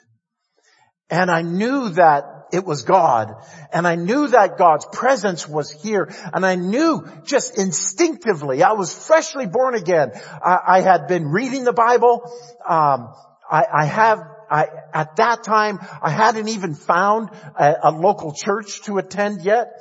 And 1.10 1.30
I 1.30 1.42
knew 1.42 1.90
that 1.90 2.40
it 2.52 2.64
was 2.64 2.82
God. 2.82 3.34
And 3.72 3.86
I 3.86 3.94
knew 3.94 4.28
that 4.28 4.58
God's 4.58 4.86
presence 4.92 5.48
was 5.48 5.70
here. 5.70 6.12
And 6.32 6.44
I 6.44 6.56
knew 6.56 7.06
just 7.24 7.58
instinctively, 7.58 8.62
I 8.62 8.72
was 8.72 8.92
freshly 8.92 9.46
born 9.46 9.74
again. 9.74 10.12
I, 10.14 10.58
I 10.66 10.80
had 10.80 11.06
been 11.06 11.28
reading 11.28 11.64
the 11.64 11.72
Bible. 11.72 12.22
Um, 12.68 13.14
I, 13.50 13.64
I, 13.72 13.84
have, 13.84 14.18
I, 14.50 14.66
at 14.92 15.16
that 15.16 15.44
time, 15.44 15.78
I 16.02 16.10
hadn't 16.10 16.48
even 16.48 16.74
found 16.74 17.30
a, 17.58 17.74
a 17.84 17.90
local 17.90 18.32
church 18.32 18.82
to 18.82 18.98
attend 18.98 19.42
yet 19.42 19.72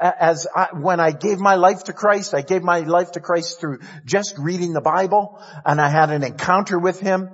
as 0.00 0.46
I, 0.54 0.68
when 0.74 1.00
I 1.00 1.10
gave 1.10 1.38
my 1.38 1.56
life 1.56 1.84
to 1.84 1.92
Christ, 1.92 2.34
I 2.34 2.42
gave 2.42 2.62
my 2.62 2.80
life 2.80 3.12
to 3.12 3.20
Christ 3.20 3.60
through 3.60 3.80
just 4.04 4.38
reading 4.38 4.72
the 4.72 4.80
Bible 4.80 5.42
and 5.64 5.80
I 5.80 5.88
had 5.88 6.10
an 6.10 6.22
encounter 6.22 6.78
with 6.78 7.00
Him 7.00 7.30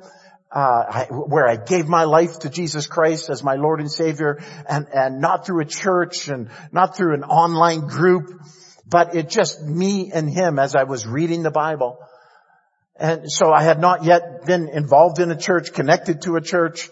uh, 0.55 0.85
I, 0.89 1.07
where 1.11 1.49
I 1.49 1.57
gave 1.57 1.89
my 1.89 2.05
life 2.05 2.39
to 2.41 2.49
Jesus 2.49 2.87
Christ 2.87 3.29
as 3.29 3.43
my 3.43 3.55
Lord 3.57 3.81
and 3.81 3.91
Savior, 3.91 4.39
and 4.69 4.87
and 4.95 5.21
not 5.21 5.45
through 5.45 5.63
a 5.63 5.67
church 5.67 6.29
and 6.29 6.49
not 6.71 6.97
through 6.97 7.15
an 7.15 7.25
online 7.25 7.89
group, 7.89 8.31
but 8.87 9.17
it 9.17 9.29
just 9.29 9.61
me 9.63 10.13
and 10.13 10.31
Him 10.31 10.61
as 10.61 10.77
I 10.77 10.85
was 10.85 11.07
reading 11.07 11.43
the 11.43 11.51
Bible. 11.51 11.99
And 12.97 13.31
so 13.31 13.53
I 13.53 13.65
had 13.65 13.81
not 13.81 14.05
yet 14.05 14.47
been 14.47 14.69
involved 14.69 15.19
in 15.19 15.31
a 15.33 15.37
church, 15.37 15.73
connected 15.73 16.23
to 16.23 16.37
a 16.37 16.41
church, 16.41 16.89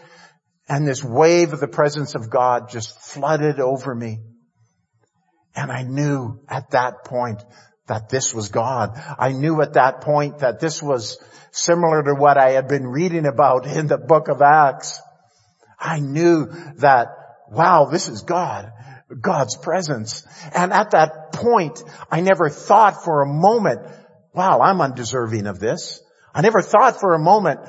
and 0.69 0.87
this 0.87 1.05
wave 1.05 1.53
of 1.53 1.61
the 1.61 1.69
presence 1.69 2.17
of 2.17 2.29
God 2.29 2.69
just 2.69 2.99
flooded 2.99 3.61
over 3.61 3.95
me. 3.95 4.19
And 5.55 5.71
I 5.71 5.83
knew 5.83 6.41
at 6.49 6.71
that 6.71 7.05
point 7.05 7.45
that 7.93 8.09
this 8.09 8.33
was 8.33 8.49
God. 8.49 8.99
I 9.19 9.33
knew 9.33 9.61
at 9.61 9.75
that 9.75 10.01
point 10.01 10.39
that 10.39 10.61
this 10.61 10.83
was 10.83 11.23
similar 11.51 12.03
to 12.03 12.15
what 12.15 12.39
I 12.39 12.53
had 12.53 12.67
been 12.67 12.87
reading 12.87 13.27
about 13.27 13.67
in 13.67 13.87
the 13.87 13.99
book 13.99 14.29
of 14.29 14.41
Acts. 14.41 14.99
I 15.79 16.01
knew 16.01 16.47
that, 16.77 17.09
wow, 17.51 17.89
this 17.93 18.09
is 18.09 18.23
God. 18.23 18.73
God's 19.21 19.59
presence. 19.59 20.27
And 20.55 20.73
at 20.73 20.93
that 20.93 21.33
point, 21.33 21.83
I 22.11 22.23
never 22.23 22.49
thought 22.49 23.05
for 23.05 23.21
a 23.21 23.27
moment, 23.27 23.81
wow, 24.33 24.61
I'm 24.61 24.81
undeserving 24.81 25.47
of 25.47 25.61
this. 25.61 26.01
I 26.35 26.41
never 26.41 26.63
thought 26.63 26.99
for 26.99 27.13
a 27.13 27.19
moment, 27.19 27.61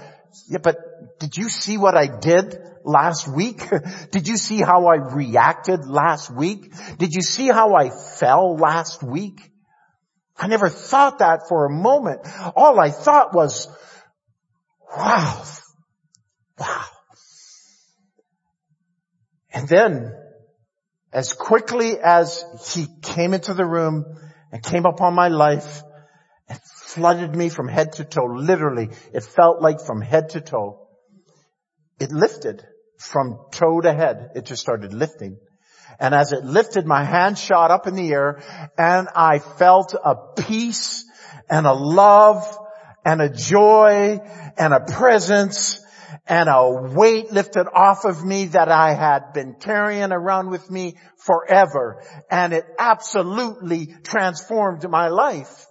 yeah, 0.47 0.59
but 0.59 0.77
did 1.19 1.35
you 1.35 1.49
see 1.49 1.77
what 1.77 1.97
I 1.97 2.07
did 2.07 2.57
last 2.85 3.27
week? 3.27 3.61
did 4.11 4.29
you 4.29 4.37
see 4.37 4.61
how 4.61 4.85
I 4.87 5.13
reacted 5.13 5.85
last 5.85 6.33
week? 6.33 6.71
Did 6.97 7.13
you 7.13 7.21
see 7.21 7.47
how 7.47 7.75
I 7.75 7.89
fell 7.89 8.55
last 8.55 9.03
week? 9.03 9.49
I 10.37 10.47
never 10.47 10.69
thought 10.69 11.19
that 11.19 11.47
for 11.47 11.65
a 11.65 11.69
moment. 11.69 12.21
All 12.55 12.79
I 12.79 12.89
thought 12.89 13.33
was, 13.33 13.67
wow, 14.95 15.43
wow. 16.59 16.85
And 19.53 19.67
then, 19.67 20.13
as 21.11 21.33
quickly 21.33 21.99
as 21.99 22.43
he 22.73 22.87
came 23.01 23.33
into 23.33 23.53
the 23.53 23.65
room 23.65 24.03
and 24.51 24.63
came 24.63 24.85
upon 24.85 25.13
my 25.13 25.27
life 25.27 25.83
and 26.49 26.59
flooded 26.63 27.35
me 27.35 27.49
from 27.49 27.67
head 27.67 27.93
to 27.93 28.03
toe, 28.03 28.25
literally, 28.25 28.89
it 29.13 29.23
felt 29.23 29.61
like 29.61 29.79
from 29.79 30.01
head 30.01 30.29
to 30.29 30.41
toe. 30.41 30.87
It 31.99 32.11
lifted 32.11 32.65
from 32.97 33.37
toe 33.51 33.81
to 33.81 33.93
head. 33.93 34.31
It 34.35 34.45
just 34.45 34.61
started 34.61 34.93
lifting. 34.93 35.37
And 35.99 36.13
as 36.13 36.31
it 36.31 36.43
lifted, 36.43 36.85
my 36.85 37.03
hand 37.03 37.37
shot 37.37 37.71
up 37.71 37.87
in 37.87 37.95
the 37.95 38.11
air 38.11 38.41
and 38.77 39.07
I 39.15 39.39
felt 39.39 39.93
a 39.93 40.15
peace 40.41 41.05
and 41.49 41.65
a 41.65 41.73
love 41.73 42.57
and 43.05 43.21
a 43.21 43.29
joy 43.29 44.19
and 44.57 44.73
a 44.73 44.79
presence 44.79 45.79
and 46.27 46.47
a 46.47 46.93
weight 46.95 47.31
lifted 47.31 47.67
off 47.73 48.05
of 48.05 48.23
me 48.23 48.45
that 48.45 48.69
I 48.69 48.93
had 48.93 49.33
been 49.33 49.55
carrying 49.59 50.11
around 50.11 50.49
with 50.49 50.69
me 50.71 50.95
forever. 51.17 52.01
And 52.31 52.53
it 52.53 52.65
absolutely 52.79 53.93
transformed 54.03 54.87
my 54.89 55.09
life. 55.09 55.67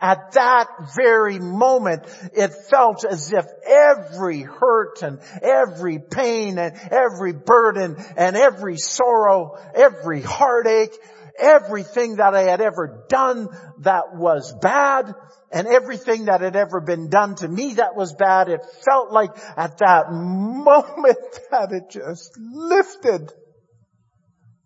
At 0.00 0.32
that 0.32 0.66
very 0.96 1.38
moment, 1.38 2.04
it 2.32 2.52
felt 2.70 3.04
as 3.04 3.32
if 3.32 3.44
every 3.66 4.40
hurt 4.40 5.02
and 5.02 5.20
every 5.42 5.98
pain 5.98 6.58
and 6.58 6.74
every 6.90 7.34
burden 7.34 7.96
and 8.16 8.34
every 8.34 8.78
sorrow, 8.78 9.58
every 9.74 10.22
heartache, 10.22 10.96
everything 11.38 12.16
that 12.16 12.34
I 12.34 12.42
had 12.42 12.60
ever 12.60 13.04
done 13.08 13.48
that 13.80 14.14
was 14.14 14.54
bad 14.60 15.14
and 15.52 15.66
everything 15.66 16.26
that 16.26 16.40
had 16.40 16.56
ever 16.56 16.80
been 16.80 17.08
done 17.08 17.34
to 17.36 17.48
me 17.48 17.74
that 17.74 17.96
was 17.96 18.14
bad, 18.14 18.48
it 18.48 18.60
felt 18.84 19.12
like 19.12 19.36
at 19.56 19.78
that 19.78 20.06
moment 20.12 21.40
that 21.50 21.72
it 21.72 21.90
just 21.90 22.30
lifted. 22.38 23.32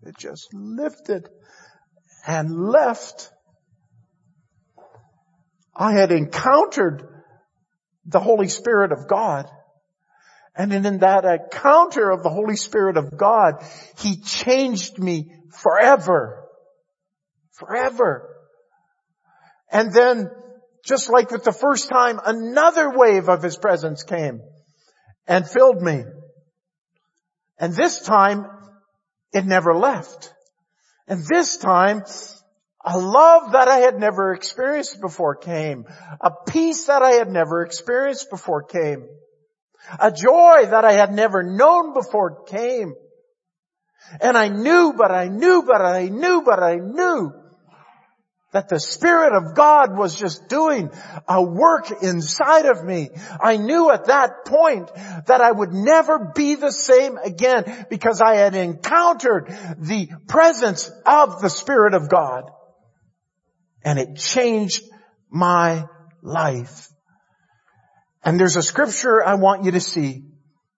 It 0.02 0.16
just 0.18 0.52
lifted 0.52 1.28
and 2.26 2.68
left 2.68 3.30
I 5.76 5.92
had 5.92 6.12
encountered 6.12 7.08
the 8.06 8.20
Holy 8.20 8.48
Spirit 8.48 8.92
of 8.92 9.08
God. 9.08 9.46
And 10.56 10.72
in 10.72 10.98
that 10.98 11.24
encounter 11.24 12.10
of 12.10 12.22
the 12.22 12.30
Holy 12.30 12.56
Spirit 12.56 12.96
of 12.96 13.16
God, 13.16 13.64
He 13.98 14.20
changed 14.20 14.98
me 14.98 15.32
forever. 15.50 16.44
Forever. 17.52 18.30
And 19.70 19.92
then, 19.92 20.30
just 20.84 21.10
like 21.10 21.30
with 21.30 21.42
the 21.42 21.52
first 21.52 21.88
time, 21.88 22.20
another 22.24 22.96
wave 22.96 23.28
of 23.28 23.42
His 23.42 23.56
presence 23.56 24.04
came 24.04 24.40
and 25.26 25.48
filled 25.48 25.82
me. 25.82 26.04
And 27.58 27.74
this 27.74 28.00
time, 28.00 28.46
it 29.32 29.44
never 29.44 29.74
left. 29.74 30.32
And 31.08 31.24
this 31.28 31.56
time, 31.56 32.04
a 32.84 32.98
love 32.98 33.52
that 33.52 33.66
I 33.68 33.78
had 33.78 33.98
never 33.98 34.34
experienced 34.34 35.00
before 35.00 35.36
came. 35.36 35.86
A 36.20 36.30
peace 36.46 36.86
that 36.86 37.02
I 37.02 37.12
had 37.12 37.30
never 37.30 37.62
experienced 37.62 38.28
before 38.30 38.62
came. 38.62 39.08
A 39.98 40.10
joy 40.10 40.66
that 40.66 40.84
I 40.84 40.92
had 40.92 41.12
never 41.12 41.42
known 41.42 41.94
before 41.94 42.44
came. 42.44 42.94
And 44.20 44.36
I 44.36 44.48
knew, 44.48 44.92
but 44.96 45.10
I 45.10 45.28
knew, 45.28 45.62
but 45.66 45.80
I 45.80 46.08
knew, 46.08 46.42
but 46.44 46.62
I 46.62 46.76
knew 46.76 47.32
that 48.52 48.68
the 48.68 48.78
Spirit 48.78 49.32
of 49.34 49.56
God 49.56 49.96
was 49.96 50.16
just 50.18 50.48
doing 50.48 50.90
a 51.26 51.42
work 51.42 51.90
inside 52.02 52.66
of 52.66 52.84
me. 52.84 53.08
I 53.40 53.56
knew 53.56 53.90
at 53.90 54.06
that 54.06 54.44
point 54.44 54.90
that 55.26 55.40
I 55.40 55.50
would 55.50 55.72
never 55.72 56.32
be 56.34 56.54
the 56.54 56.70
same 56.70 57.16
again 57.16 57.86
because 57.90 58.20
I 58.20 58.36
had 58.36 58.54
encountered 58.54 59.48
the 59.78 60.08
presence 60.28 60.90
of 61.04 61.40
the 61.40 61.50
Spirit 61.50 61.94
of 61.94 62.08
God 62.08 62.44
and 63.84 63.98
it 63.98 64.16
changed 64.16 64.82
my 65.30 65.86
life. 66.22 66.88
And 68.24 68.40
there's 68.40 68.56
a 68.56 68.62
scripture 68.62 69.22
I 69.22 69.34
want 69.34 69.64
you 69.64 69.72
to 69.72 69.80
see 69.80 70.24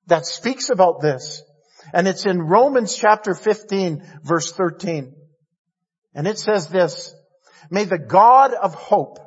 that 0.07 0.27
speaks 0.27 0.71
about 0.71 1.01
this. 1.01 1.43
And 1.95 2.09
it's 2.09 2.27
in 2.27 2.41
Romans 2.43 2.97
chapter 2.97 3.35
15 3.35 4.03
verse 4.25 4.53
13. 4.53 5.15
And 6.15 6.27
it 6.27 6.39
says 6.39 6.69
this, 6.69 7.15
may 7.71 7.85
the 7.85 7.99
God 7.99 8.53
of 8.55 8.75
hope 8.75 9.19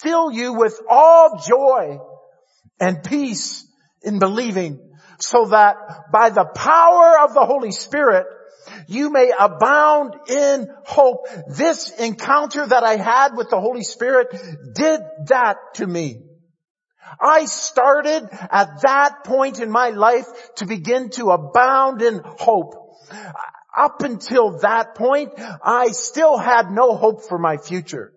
fill 0.00 0.32
you 0.32 0.54
with 0.54 0.80
all 0.88 1.40
joy 1.46 1.98
and 2.80 3.04
peace 3.04 3.64
in 4.02 4.18
believing 4.18 4.80
so 5.20 5.46
that 5.46 5.76
by 6.12 6.30
the 6.30 6.44
power 6.44 7.20
of 7.20 7.34
the 7.34 7.44
Holy 7.44 7.70
Spirit 7.70 8.26
you 8.92 9.10
may 9.10 9.32
abound 9.38 10.14
in 10.28 10.68
hope. 10.84 11.26
This 11.48 11.90
encounter 11.90 12.66
that 12.66 12.84
I 12.84 12.96
had 12.96 13.36
with 13.36 13.50
the 13.50 13.60
Holy 13.60 13.82
Spirit 13.82 14.28
did 14.74 15.00
that 15.26 15.56
to 15.74 15.86
me. 15.86 16.22
I 17.20 17.44
started 17.44 18.28
at 18.32 18.82
that 18.82 19.24
point 19.24 19.60
in 19.60 19.70
my 19.70 19.90
life 19.90 20.26
to 20.56 20.66
begin 20.66 21.10
to 21.10 21.30
abound 21.30 22.02
in 22.02 22.20
hope. 22.24 22.74
Up 23.76 24.02
until 24.02 24.58
that 24.58 24.94
point, 24.94 25.32
I 25.64 25.88
still 25.88 26.36
had 26.36 26.70
no 26.70 26.94
hope 26.94 27.24
for 27.24 27.38
my 27.38 27.56
future. 27.56 28.12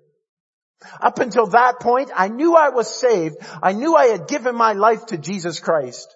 Up 1.02 1.20
until 1.20 1.48
that 1.48 1.80
point, 1.80 2.12
I 2.16 2.28
knew 2.28 2.56
I 2.56 2.70
was 2.70 2.94
saved. 2.94 3.38
I 3.64 3.74
knew 3.74 3.96
I 3.96 4.08
had 4.08 4.28
given 4.28 4.56
my 4.56 4.74
life 4.74 5.08
to 5.08 5.18
Jesus 5.18 5.60
Christ. 5.60 6.16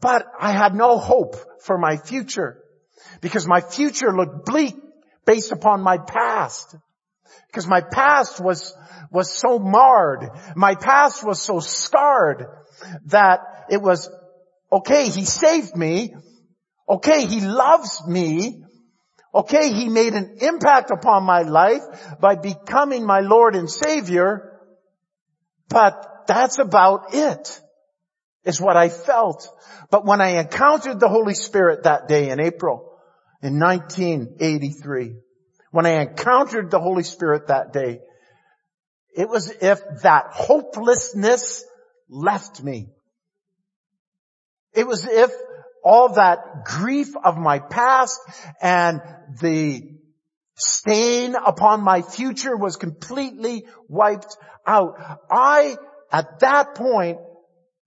But 0.00 0.26
I 0.38 0.52
had 0.52 0.74
no 0.74 0.98
hope 0.98 1.36
for 1.62 1.78
my 1.78 1.96
future 1.96 2.62
because 3.20 3.46
my 3.46 3.60
future 3.60 4.16
looked 4.16 4.46
bleak 4.46 4.74
based 5.26 5.52
upon 5.52 5.82
my 5.82 5.98
past. 5.98 6.74
Because 7.48 7.66
my 7.66 7.80
past 7.80 8.40
was, 8.40 8.74
was 9.10 9.30
so 9.30 9.58
marred. 9.58 10.30
My 10.56 10.74
past 10.74 11.24
was 11.24 11.40
so 11.40 11.60
scarred 11.60 12.46
that 13.06 13.40
it 13.68 13.82
was, 13.82 14.10
okay, 14.72 15.08
he 15.08 15.24
saved 15.24 15.76
me. 15.76 16.14
Okay, 16.88 17.26
he 17.26 17.40
loves 17.40 18.02
me. 18.06 18.64
Okay, 19.32 19.72
He 19.72 19.88
made 19.88 20.14
an 20.14 20.38
impact 20.40 20.90
upon 20.90 21.22
my 21.24 21.42
life 21.42 21.82
by 22.20 22.34
becoming 22.34 23.06
my 23.06 23.20
Lord 23.20 23.54
and 23.54 23.70
Savior, 23.70 24.60
but 25.68 26.26
that's 26.26 26.58
about 26.58 27.14
it, 27.14 27.60
is 28.44 28.60
what 28.60 28.76
I 28.76 28.88
felt. 28.88 29.48
But 29.90 30.04
when 30.04 30.20
I 30.20 30.40
encountered 30.40 31.00
the 31.00 31.08
Holy 31.08 31.34
Spirit 31.34 31.84
that 31.84 32.08
day 32.08 32.30
in 32.30 32.40
April 32.40 32.98
in 33.42 33.58
1983, 33.58 35.16
when 35.70 35.86
I 35.86 36.02
encountered 36.02 36.70
the 36.70 36.80
Holy 36.80 37.02
Spirit 37.02 37.48
that 37.48 37.72
day, 37.72 38.00
it 39.16 39.28
was 39.28 39.50
if 39.50 39.80
that 40.02 40.26
hopelessness 40.32 41.64
left 42.08 42.62
me. 42.62 42.88
It 44.72 44.86
was 44.86 45.04
if 45.06 45.32
all 45.82 46.14
that 46.14 46.64
grief 46.64 47.08
of 47.22 47.36
my 47.36 47.58
past 47.58 48.20
and 48.60 49.00
the 49.40 49.82
stain 50.54 51.34
upon 51.34 51.82
my 51.82 52.02
future 52.02 52.56
was 52.56 52.76
completely 52.76 53.64
wiped 53.88 54.36
out. 54.66 54.94
I, 55.30 55.76
at 56.12 56.40
that 56.40 56.74
point, 56.74 57.18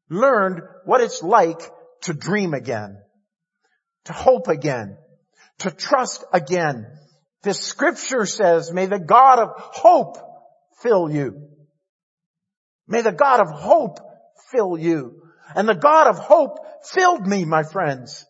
learned 0.09 0.61
what 0.85 1.01
it's 1.01 1.21
like 1.21 1.61
to 2.01 2.13
dream 2.13 2.53
again, 2.53 2.97
to 4.05 4.13
hope 4.13 4.47
again, 4.47 4.97
to 5.59 5.71
trust 5.71 6.23
again. 6.33 6.85
This 7.43 7.59
scripture 7.59 8.25
says, 8.25 8.71
may 8.71 8.85
the 8.85 8.99
God 8.99 9.39
of 9.39 9.49
hope 9.57 10.17
fill 10.81 11.09
you. 11.09 11.49
May 12.87 13.01
the 13.01 13.11
God 13.11 13.39
of 13.39 13.49
hope 13.49 13.99
fill 14.51 14.77
you. 14.77 15.21
And 15.55 15.67
the 15.67 15.75
God 15.75 16.07
of 16.07 16.17
hope 16.17 16.57
filled 16.85 17.25
me, 17.25 17.45
my 17.45 17.63
friends. 17.63 18.25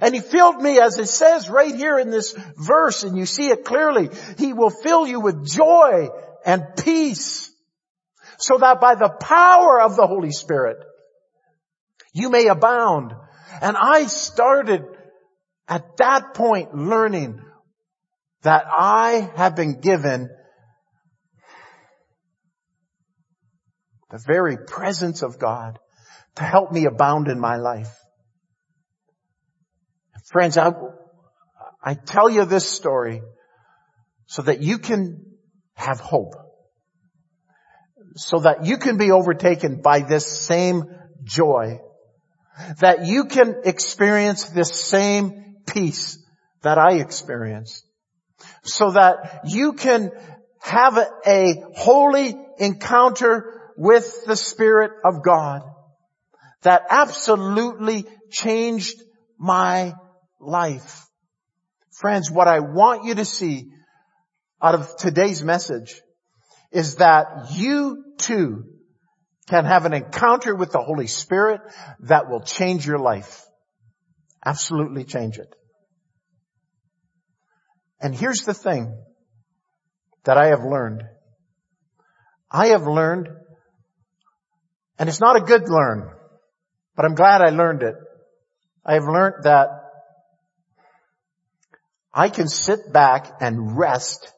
And 0.00 0.14
He 0.14 0.20
filled 0.20 0.60
me 0.60 0.80
as 0.80 0.98
it 0.98 1.08
says 1.08 1.48
right 1.48 1.74
here 1.74 1.98
in 1.98 2.10
this 2.10 2.34
verse 2.56 3.04
and 3.04 3.16
you 3.16 3.26
see 3.26 3.48
it 3.48 3.64
clearly. 3.64 4.10
He 4.38 4.52
will 4.52 4.70
fill 4.70 5.06
you 5.06 5.20
with 5.20 5.46
joy 5.46 6.08
and 6.44 6.64
peace 6.76 7.50
so 8.38 8.58
that 8.58 8.80
by 8.80 8.96
the 8.96 9.10
power 9.20 9.80
of 9.80 9.94
the 9.96 10.06
Holy 10.06 10.32
Spirit 10.32 10.78
you 12.14 12.30
may 12.30 12.46
abound. 12.46 13.12
And 13.60 13.76
I 13.76 14.06
started 14.06 14.84
at 15.68 15.98
that 15.98 16.32
point 16.32 16.74
learning 16.74 17.40
that 18.42 18.64
I 18.66 19.30
have 19.36 19.56
been 19.56 19.80
given 19.80 20.30
the 24.10 24.22
very 24.26 24.56
presence 24.56 25.22
of 25.22 25.38
God 25.38 25.78
to 26.36 26.44
help 26.44 26.70
me 26.72 26.86
abound 26.86 27.28
in 27.28 27.38
my 27.38 27.56
life. 27.56 27.92
Friends, 30.30 30.56
I, 30.56 30.72
I 31.82 31.94
tell 31.94 32.30
you 32.30 32.44
this 32.44 32.66
story 32.66 33.22
so 34.26 34.42
that 34.42 34.60
you 34.60 34.78
can 34.78 35.24
have 35.74 36.00
hope. 36.00 36.34
So 38.16 38.40
that 38.40 38.64
you 38.64 38.78
can 38.78 38.96
be 38.96 39.10
overtaken 39.10 39.80
by 39.82 40.00
this 40.00 40.26
same 40.26 40.84
joy. 41.24 41.80
That 42.80 43.06
you 43.06 43.24
can 43.24 43.62
experience 43.64 44.44
this 44.44 44.72
same 44.72 45.56
peace 45.66 46.18
that 46.62 46.78
I 46.78 46.94
experienced. 46.98 47.84
So 48.62 48.92
that 48.92 49.42
you 49.46 49.74
can 49.74 50.10
have 50.60 50.98
a, 51.26 51.62
holy 51.76 52.36
encounter 52.58 53.72
with 53.76 54.24
the 54.26 54.36
Spirit 54.36 54.92
of 55.04 55.22
God 55.22 55.62
that 56.62 56.82
absolutely 56.88 58.06
changed 58.30 58.98
my 59.38 59.94
life. 60.40 61.06
Friends, 61.92 62.30
what 62.30 62.48
I 62.48 62.60
want 62.60 63.04
you 63.04 63.14
to 63.16 63.24
see 63.24 63.70
out 64.62 64.74
of 64.74 64.96
today's 64.96 65.42
message 65.42 66.00
is 66.72 66.96
that 66.96 67.52
you 67.52 68.14
too 68.18 68.64
can 69.48 69.64
have 69.64 69.84
an 69.84 69.92
encounter 69.92 70.54
with 70.54 70.72
the 70.72 70.80
Holy 70.80 71.06
Spirit 71.06 71.60
that 72.00 72.30
will 72.30 72.40
change 72.40 72.86
your 72.86 72.98
life. 72.98 73.44
Absolutely 74.44 75.04
change 75.04 75.38
it. 75.38 75.54
And 78.00 78.14
here's 78.14 78.42
the 78.42 78.54
thing 78.54 78.96
that 80.24 80.36
I 80.36 80.48
have 80.48 80.64
learned. 80.64 81.02
I 82.50 82.68
have 82.68 82.86
learned, 82.86 83.28
and 84.98 85.08
it's 85.08 85.20
not 85.20 85.36
a 85.36 85.40
good 85.40 85.68
learn, 85.68 86.10
but 86.96 87.04
I'm 87.04 87.14
glad 87.14 87.40
I 87.40 87.50
learned 87.50 87.82
it. 87.82 87.94
I 88.84 88.94
have 88.94 89.04
learned 89.04 89.44
that 89.44 89.68
I 92.12 92.28
can 92.28 92.48
sit 92.48 92.92
back 92.92 93.32
and 93.40 93.76
rest 93.76 94.32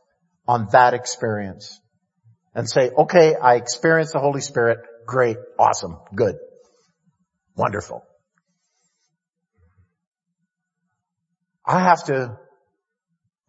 on 0.48 0.68
that 0.72 0.94
experience 0.94 1.78
and 2.54 2.68
say, 2.68 2.90
okay, 2.90 3.34
I 3.34 3.56
experienced 3.56 4.14
the 4.14 4.20
Holy 4.20 4.40
Spirit. 4.40 4.78
Great. 5.06 5.36
Awesome. 5.58 5.98
Good. 6.14 6.36
Wonderful. 7.56 8.02
I 11.64 11.80
have 11.80 12.04
to, 12.04 12.38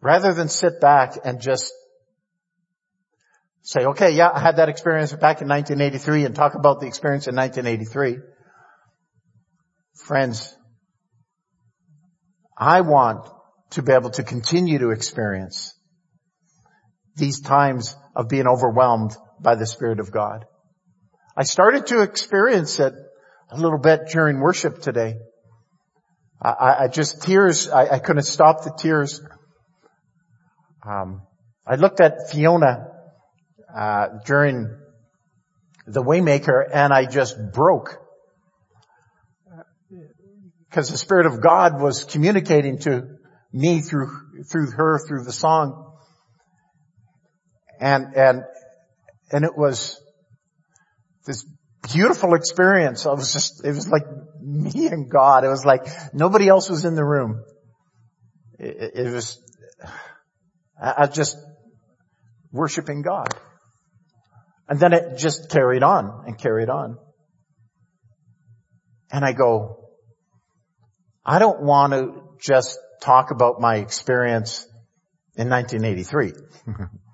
rather 0.00 0.32
than 0.34 0.48
sit 0.48 0.80
back 0.80 1.18
and 1.24 1.40
just 1.40 1.72
say, 3.62 3.84
okay, 3.84 4.12
yeah, 4.12 4.30
I 4.32 4.40
had 4.40 4.56
that 4.56 4.68
experience 4.68 5.12
back 5.12 5.42
in 5.42 5.48
1983 5.48 6.24
and 6.24 6.34
talk 6.34 6.54
about 6.54 6.80
the 6.80 6.86
experience 6.86 7.26
in 7.26 7.36
1983. 7.36 8.18
Friends, 10.06 10.56
I 12.56 12.80
want 12.80 13.28
to 13.70 13.82
be 13.82 13.92
able 13.92 14.10
to 14.10 14.22
continue 14.22 14.78
to 14.78 14.90
experience 14.90 15.74
these 17.14 17.40
times 17.40 17.94
of 18.16 18.28
being 18.28 18.46
overwhelmed 18.46 19.14
by 19.40 19.54
the 19.54 19.66
Spirit 19.66 20.00
of 20.00 20.10
God. 20.10 20.46
I 21.38 21.44
started 21.44 21.86
to 21.86 22.02
experience 22.02 22.80
it 22.80 22.94
a 23.52 23.56
little 23.56 23.78
bit 23.78 24.08
during 24.10 24.40
worship 24.40 24.80
today. 24.80 25.18
I, 26.42 26.76
I 26.80 26.88
just 26.88 27.22
tears, 27.22 27.68
I, 27.68 27.94
I, 27.94 27.98
couldn't 28.00 28.24
stop 28.24 28.64
the 28.64 28.72
tears. 28.76 29.20
Um, 30.84 31.22
I 31.64 31.76
looked 31.76 32.00
at 32.00 32.32
Fiona 32.32 32.88
uh, 33.72 34.06
during 34.26 34.68
the 35.86 36.02
Waymaker 36.02 36.64
and 36.72 36.92
I 36.92 37.06
just 37.06 37.36
broke 37.52 37.96
because 40.68 40.90
the 40.90 40.98
Spirit 40.98 41.26
of 41.26 41.40
God 41.40 41.80
was 41.80 42.02
communicating 42.02 42.80
to 42.80 43.16
me 43.52 43.80
through, 43.80 44.10
through 44.50 44.72
her, 44.72 44.98
through 45.06 45.22
the 45.22 45.32
song. 45.32 45.92
And, 47.78 48.16
and, 48.16 48.42
and 49.30 49.44
it 49.44 49.56
was 49.56 50.00
this 51.28 51.44
beautiful 51.92 52.34
experience. 52.34 53.06
I 53.06 53.12
was 53.12 53.32
just, 53.32 53.64
it 53.64 53.68
was 53.68 53.88
like 53.88 54.02
me 54.40 54.86
and 54.86 55.08
God. 55.08 55.44
It 55.44 55.48
was 55.48 55.64
like 55.64 55.86
nobody 56.12 56.48
else 56.48 56.68
was 56.68 56.84
in 56.84 56.94
the 56.94 57.04
room. 57.04 57.44
It, 58.58 58.92
it 58.94 59.12
was, 59.12 59.38
I 60.82 61.06
was 61.06 61.14
just 61.14 61.36
worshiping 62.50 63.02
God. 63.02 63.28
And 64.68 64.80
then 64.80 64.92
it 64.92 65.18
just 65.18 65.50
carried 65.50 65.82
on 65.82 66.24
and 66.26 66.36
carried 66.38 66.68
on. 66.68 66.98
And 69.10 69.24
I 69.24 69.32
go, 69.32 69.88
I 71.24 71.38
don't 71.38 71.62
want 71.62 71.92
to 71.92 72.22
just 72.40 72.78
talk 73.02 73.30
about 73.30 73.60
my 73.60 73.76
experience 73.76 74.66
in 75.36 75.48
1983. 75.48 76.32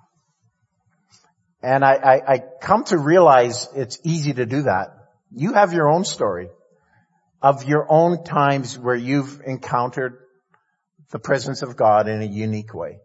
and 1.65 1.83
I, 1.83 1.93
I, 1.93 2.33
I 2.33 2.43
come 2.61 2.83
to 2.85 2.97
realize 2.97 3.67
it's 3.75 3.97
easy 4.03 4.33
to 4.33 4.45
do 4.45 4.63
that. 4.63 4.89
You 5.31 5.53
have 5.53 5.73
your 5.73 5.89
own 5.89 6.05
story 6.05 6.49
of 7.41 7.63
your 7.63 7.87
own 7.89 8.23
times 8.23 8.77
where 8.77 8.95
you've 8.95 9.41
encountered 9.43 10.19
the 11.11 11.17
presence 11.17 11.63
of 11.63 11.75
God 11.75 12.07
in 12.07 12.21
a 12.21 12.25
unique 12.25 12.75
way. 12.75 12.99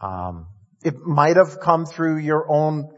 Um, 0.00 0.48
it 0.82 0.98
might 0.98 1.36
have 1.36 1.60
come 1.60 1.86
through 1.86 2.18
your 2.18 2.50
own 2.50 2.90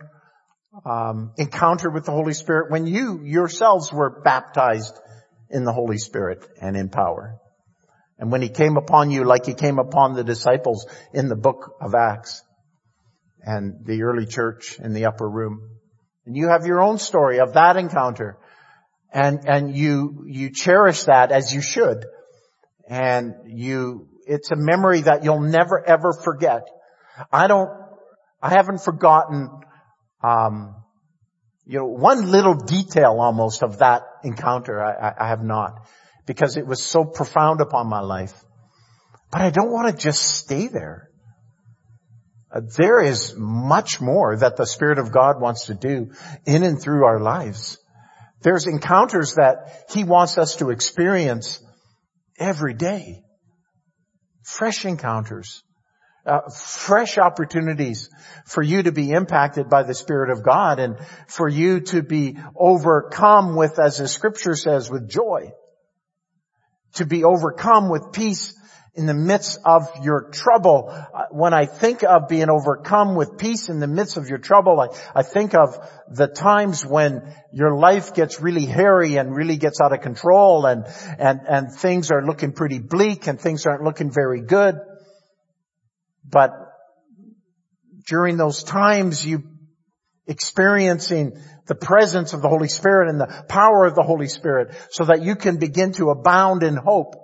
um, 0.86 1.32
encounter 1.36 1.90
with 1.90 2.06
the 2.06 2.12
Holy 2.12 2.32
Spirit 2.32 2.70
when 2.70 2.86
you 2.86 3.20
yourselves 3.22 3.92
were 3.92 4.22
baptized 4.22 4.98
in 5.50 5.64
the 5.64 5.72
Holy 5.72 5.98
Spirit 5.98 6.48
and 6.62 6.78
in 6.78 6.88
power. 6.88 7.38
And 8.18 8.32
when 8.32 8.40
he 8.40 8.48
came 8.48 8.78
upon 8.78 9.10
you 9.10 9.24
like 9.24 9.44
he 9.44 9.54
came 9.54 9.78
upon 9.78 10.14
the 10.14 10.24
disciples 10.24 10.86
in 11.12 11.28
the 11.28 11.36
book 11.36 11.74
of 11.82 11.94
Acts 11.94 12.42
and 13.44 13.84
the 13.84 14.02
early 14.02 14.26
church 14.26 14.78
in 14.78 14.92
the 14.92 15.06
upper 15.06 15.28
room. 15.28 15.68
And 16.26 16.36
you 16.36 16.48
have 16.48 16.66
your 16.66 16.82
own 16.82 16.98
story 16.98 17.40
of 17.40 17.54
that 17.54 17.76
encounter. 17.76 18.38
And, 19.12 19.40
and 19.46 19.76
you, 19.76 20.24
you 20.26 20.50
cherish 20.50 21.04
that 21.04 21.30
as 21.30 21.54
you 21.54 21.60
should. 21.60 22.06
And 22.88 23.34
you, 23.46 24.08
it's 24.26 24.50
a 24.50 24.56
memory 24.56 25.02
that 25.02 25.24
you'll 25.24 25.40
never 25.40 25.86
ever 25.86 26.12
forget. 26.12 26.62
I 27.32 27.46
don't, 27.46 27.70
I 28.42 28.50
haven't 28.50 28.82
forgotten, 28.82 29.48
um, 30.22 30.74
you 31.64 31.78
know, 31.78 31.86
one 31.86 32.30
little 32.30 32.54
detail 32.54 33.18
almost 33.20 33.62
of 33.62 33.78
that 33.78 34.02
encounter 34.22 34.82
I, 34.82 35.14
I, 35.18 35.28
have 35.28 35.42
not 35.42 35.86
because 36.26 36.56
it 36.56 36.66
was 36.66 36.82
so 36.82 37.04
profound 37.04 37.60
upon 37.60 37.88
my 37.88 38.00
life. 38.00 38.34
But 39.30 39.42
I 39.42 39.50
don't 39.50 39.70
want 39.70 39.88
to 39.88 40.02
just 40.02 40.22
stay 40.22 40.68
there. 40.68 41.08
Uh, 42.54 42.60
there 42.76 43.00
is 43.00 43.34
much 43.36 44.00
more 44.00 44.36
that 44.36 44.56
the 44.56 44.66
Spirit 44.66 44.98
of 44.98 45.10
God 45.10 45.40
wants 45.40 45.66
to 45.66 45.74
do 45.74 46.12
in 46.46 46.62
and 46.62 46.80
through 46.80 47.04
our 47.04 47.18
lives. 47.18 47.78
There's 48.42 48.66
encounters 48.66 49.34
that 49.34 49.86
He 49.90 50.04
wants 50.04 50.38
us 50.38 50.56
to 50.56 50.70
experience 50.70 51.60
every 52.38 52.74
day. 52.74 53.22
Fresh 54.44 54.84
encounters. 54.84 55.62
Uh, 56.26 56.48
fresh 56.48 57.18
opportunities 57.18 58.08
for 58.46 58.62
you 58.62 58.82
to 58.84 58.92
be 58.92 59.10
impacted 59.10 59.68
by 59.68 59.82
the 59.82 59.92
Spirit 59.92 60.30
of 60.30 60.42
God 60.42 60.78
and 60.78 60.96
for 61.26 61.48
you 61.48 61.80
to 61.80 62.02
be 62.02 62.38
overcome 62.56 63.56
with, 63.56 63.78
as 63.78 63.98
the 63.98 64.08
scripture 64.08 64.54
says, 64.54 64.90
with 64.90 65.10
joy. 65.10 65.50
To 66.94 67.04
be 67.04 67.24
overcome 67.24 67.90
with 67.90 68.12
peace 68.12 68.54
in 68.94 69.06
the 69.06 69.14
midst 69.14 69.58
of 69.64 69.88
your 70.02 70.30
trouble. 70.30 70.88
Uh, 70.88 71.24
when 71.30 71.52
I 71.52 71.66
think 71.66 72.04
of 72.04 72.28
being 72.28 72.48
overcome 72.48 73.16
with 73.16 73.38
peace 73.38 73.68
in 73.68 73.80
the 73.80 73.88
midst 73.88 74.16
of 74.16 74.28
your 74.28 74.38
trouble, 74.38 74.80
I, 74.80 74.88
I 75.18 75.22
think 75.22 75.54
of 75.54 75.76
the 76.08 76.28
times 76.28 76.86
when 76.86 77.34
your 77.52 77.76
life 77.76 78.14
gets 78.14 78.40
really 78.40 78.66
hairy 78.66 79.16
and 79.16 79.34
really 79.34 79.56
gets 79.56 79.80
out 79.80 79.92
of 79.92 80.00
control 80.00 80.64
and, 80.66 80.84
and, 81.18 81.40
and 81.48 81.72
things 81.72 82.12
are 82.12 82.24
looking 82.24 82.52
pretty 82.52 82.78
bleak 82.78 83.26
and 83.26 83.40
things 83.40 83.66
aren't 83.66 83.82
looking 83.82 84.12
very 84.12 84.42
good. 84.42 84.76
But 86.24 86.52
during 88.06 88.36
those 88.36 88.62
times 88.62 89.26
you 89.26 89.42
experiencing 90.26 91.32
the 91.66 91.74
presence 91.74 92.32
of 92.32 92.42
the 92.42 92.48
Holy 92.48 92.68
Spirit 92.68 93.10
and 93.10 93.20
the 93.20 93.44
power 93.48 93.86
of 93.86 93.94
the 93.94 94.02
Holy 94.02 94.28
Spirit 94.28 94.74
so 94.90 95.04
that 95.06 95.22
you 95.22 95.34
can 95.36 95.58
begin 95.58 95.92
to 95.92 96.10
abound 96.10 96.62
in 96.62 96.76
hope 96.76 97.23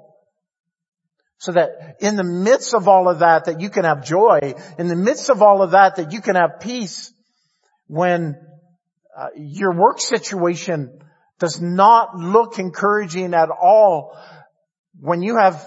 so 1.41 1.53
that 1.53 1.97
in 2.01 2.17
the 2.17 2.23
midst 2.23 2.75
of 2.75 2.87
all 2.87 3.09
of 3.09 3.21
that, 3.21 3.47
that 3.47 3.63
you 3.63 3.71
can 3.71 3.85
have 3.85 4.05
joy. 4.05 4.55
In 4.79 4.89
the 4.89 4.95
midst 4.95 5.31
of 5.31 5.41
all 5.41 5.63
of 5.63 5.71
that, 5.71 5.97
that 5.97 6.13
you 6.13 6.21
can 6.21 6.37
have 6.37 6.61
peace 6.61 7.15
when 7.87 8.37
uh, 9.19 9.29
your 9.37 9.75
work 9.75 10.01
situation 10.01 11.01
does 11.39 11.59
not 11.59 12.15
look 12.15 12.59
encouraging 12.59 13.33
at 13.33 13.49
all. 13.49 14.19
When 15.01 15.23
you 15.23 15.39
have 15.39 15.67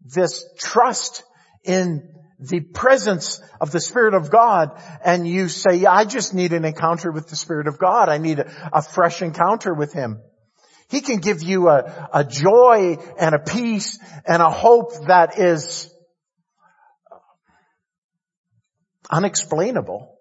this 0.00 0.44
trust 0.60 1.24
in 1.64 2.08
the 2.38 2.60
presence 2.60 3.42
of 3.60 3.72
the 3.72 3.80
Spirit 3.80 4.14
of 4.14 4.30
God 4.30 4.80
and 5.04 5.26
you 5.26 5.48
say, 5.48 5.84
I 5.86 6.04
just 6.04 6.34
need 6.34 6.52
an 6.52 6.64
encounter 6.64 7.10
with 7.10 7.28
the 7.28 7.36
Spirit 7.36 7.66
of 7.66 7.78
God. 7.78 8.08
I 8.08 8.18
need 8.18 8.38
a, 8.38 8.70
a 8.72 8.80
fresh 8.80 9.22
encounter 9.22 9.74
with 9.74 9.92
Him. 9.92 10.22
He 10.90 11.00
can 11.00 11.18
give 11.18 11.42
you 11.42 11.68
a, 11.68 12.08
a 12.12 12.24
joy 12.24 12.98
and 13.18 13.34
a 13.34 13.38
peace 13.38 13.98
and 14.26 14.42
a 14.42 14.50
hope 14.50 15.06
that 15.06 15.38
is 15.38 15.90
unexplainable. 19.10 20.16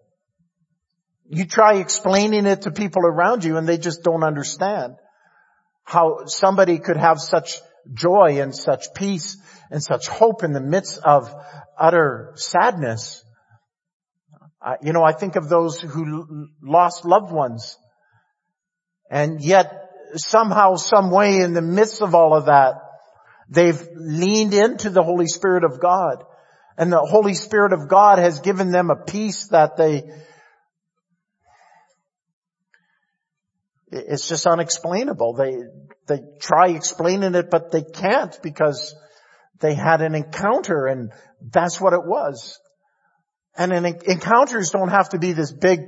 You 1.30 1.46
try 1.46 1.76
explaining 1.76 2.46
it 2.46 2.64
to 2.64 2.72
people 2.72 3.06
around 3.06 3.44
you 3.44 3.58
and 3.58 3.68
they 3.68 3.78
just 3.78 4.04
don't 4.04 4.24
understand 4.24 4.96
how 5.84 6.26
somebody 6.26 6.80
could 6.80 6.98
have 6.98 7.20
such 7.20 7.60
joy 7.94 8.42
and 8.42 8.56
such 8.56 8.94
peace 8.96 9.38
and 9.70 9.84
such 9.84 10.08
hope 10.08 10.44
in 10.44 10.54
the 10.54 10.62
midst 10.62 11.00
of 11.04 11.34
utter 11.78 12.34
sadness. 12.36 13.24
Uh, 14.62 14.76
you 14.82 14.94
know, 14.94 15.04
I 15.04 15.12
think 15.12 15.36
of 15.36 15.50
those 15.50 15.82
who 15.82 16.48
lost 16.62 17.04
loved 17.04 17.32
ones 17.32 17.78
and 19.10 19.42
yet 19.42 19.83
somehow, 20.16 20.76
some 20.76 21.12
way 21.12 21.38
in 21.38 21.54
the 21.54 21.62
midst 21.62 22.02
of 22.02 22.16
all 22.16 22.36
of 22.36 22.46
that, 22.46 22.76
they've 23.50 23.82
leaned 23.96 24.54
into 24.54 24.90
the 24.90 25.04
Holy 25.04 25.28
Spirit 25.28 25.64
of 25.64 25.80
God. 25.80 26.24
And 26.78 26.92
the 26.92 27.00
Holy 27.00 27.36
Spirit 27.36 27.74
of 27.74 27.88
God 27.88 28.18
has 28.20 28.40
given 28.40 28.72
them 28.72 28.90
a 28.90 28.96
peace 28.96 29.50
that 29.50 29.78
they, 29.78 30.04
it's 33.92 34.28
just 34.28 34.48
unexplainable. 34.48 35.36
They, 35.36 35.58
they 36.08 36.24
try 36.42 36.70
explaining 36.70 37.36
it, 37.36 37.52
but 37.52 37.72
they 37.72 37.84
can't 37.84 38.38
because 38.42 38.96
they 39.60 39.76
had 39.76 40.02
an 40.02 40.16
encounter 40.16 40.88
and 40.88 41.12
that's 41.42 41.80
what 41.80 41.94
it 41.94 42.04
was. 42.04 42.60
And 43.56 43.72
an 43.72 43.86
encounters 43.86 44.72
don't 44.72 44.90
have 44.90 45.10
to 45.10 45.20
be 45.20 45.34
this 45.34 45.52
big 45.52 45.82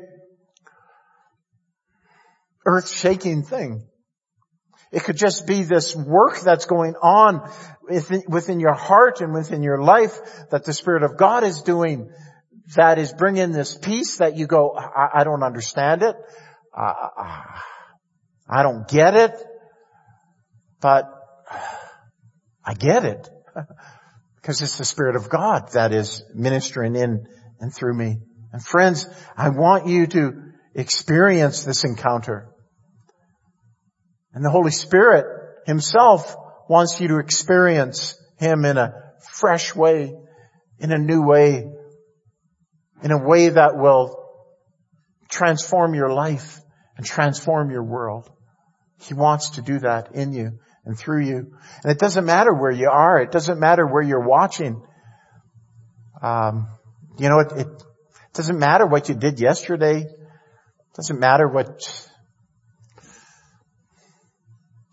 earth 2.66 2.90
shaking 2.90 3.44
thing. 3.44 3.88
It 4.96 5.04
could 5.04 5.18
just 5.18 5.46
be 5.46 5.64
this 5.64 5.94
work 5.94 6.40
that's 6.40 6.68
going 6.68 6.96
on 7.02 7.52
within, 7.84 8.62
your 8.62 8.76
heart 8.76 9.20
and 9.20 9.34
within 9.34 9.62
your 9.62 9.84
life 9.84 10.18
that 10.52 10.64
the 10.64 10.72
Spirit 10.72 11.04
of 11.04 11.18
God 11.18 11.44
is 11.44 11.64
doing 11.64 12.10
that 12.78 12.98
is 12.98 13.12
bringing 13.12 13.52
this 13.52 13.78
peace 13.78 14.20
that 14.20 14.38
you 14.38 14.48
go, 14.48 14.74
I, 14.74 15.20
I 15.20 15.24
don't 15.26 15.44
understand 15.44 16.02
it. 16.02 16.16
Uh, 16.74 16.94
I 18.48 18.64
don't 18.64 18.88
get 18.88 19.16
it, 19.16 19.34
but 20.80 21.12
I 22.64 22.74
get 22.74 23.04
it 23.04 23.30
because 24.38 24.62
it's 24.62 24.78
the 24.78 24.86
Spirit 24.86 25.18
of 25.18 25.30
God 25.30 25.74
that 25.74 25.92
is 25.92 26.24
ministering 26.34 26.96
in 26.96 27.28
and 27.60 27.76
through 27.76 27.98
me. 27.98 28.20
And 28.54 28.64
friends, 28.64 29.08
I 29.36 29.50
want 29.50 29.88
you 29.88 30.08
to 30.08 30.54
experience 30.74 31.66
this 31.66 31.84
encounter. 31.84 32.55
And 34.36 34.44
the 34.44 34.52
Holy 34.52 34.72
Spirit 34.72 35.26
Himself 35.66 36.36
wants 36.70 37.00
you 37.00 37.08
to 37.08 37.20
experience 37.20 38.20
Him 38.38 38.66
in 38.66 38.78
a 38.78 38.94
fresh 39.32 39.74
way, 39.74 40.14
in 40.80 40.92
a 40.92 40.98
new 40.98 41.24
way, 41.24 41.66
in 43.02 43.12
a 43.12 43.28
way 43.28 43.50
that 43.50 43.78
will 43.78 44.24
transform 45.30 45.96
your 45.96 46.12
life 46.12 46.60
and 46.98 47.06
transform 47.06 47.72
your 47.72 47.84
world. 47.84 48.30
He 49.02 49.14
wants 49.14 49.52
to 49.52 49.62
do 49.62 49.80
that 49.80 50.14
in 50.14 50.34
you 50.34 50.60
and 50.86 50.98
through 50.98 51.26
you. 51.26 51.54
And 51.84 51.92
it 51.92 52.00
doesn't 52.00 52.26
matter 52.26 52.54
where 52.54 52.72
you 52.72 52.90
are. 52.90 53.22
It 53.22 53.32
doesn't 53.32 53.60
matter 53.60 53.86
where 53.86 54.04
you're 54.04 54.28
watching. 54.28 54.82
Um, 56.22 56.68
you 57.18 57.30
know, 57.30 57.40
it, 57.40 57.52
it 57.54 57.68
doesn't 58.34 58.60
matter 58.60 58.86
what 58.86 59.10
you 59.10 59.16
did 59.16 59.40
yesterday. 59.40 60.02
It 60.02 60.96
doesn't 60.96 61.20
matter 61.20 61.48
what 61.48 61.82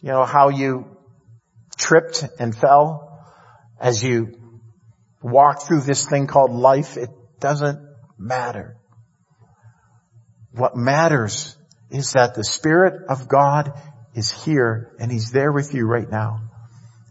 you 0.03 0.09
know, 0.11 0.25
how 0.25 0.49
you 0.49 0.97
tripped 1.79 2.25
and 2.38 2.55
fell 2.55 3.21
as 3.81 4.03
you 4.03 4.35
walk 5.23 5.62
through 5.62 5.81
this 5.81 6.07
thing 6.09 6.27
called 6.27 6.51
life. 6.51 6.97
It 6.97 7.11
doesn't 7.41 7.79
matter. 8.19 8.77
What 10.53 10.77
matters 10.77 11.57
is 11.91 12.12
that 12.12 12.35
the 12.35 12.45
Spirit 12.45 13.05
of 13.09 13.29
God 13.29 13.73
is 14.15 14.31
here 14.31 14.95
and 14.99 15.11
He's 15.11 15.31
there 15.31 15.53
with 15.53 15.73
you 15.73 15.87
right 15.87 16.11
now. 16.11 16.51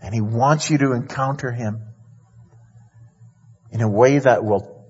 And 0.04 0.14
He 0.14 0.22
wants 0.22 0.70
you 0.70 0.78
to 0.80 0.92
encounter 0.92 1.52
Him 1.52 1.82
in 3.72 3.82
a 3.82 3.90
way 3.90 4.20
that 4.20 4.44
will 4.44 4.86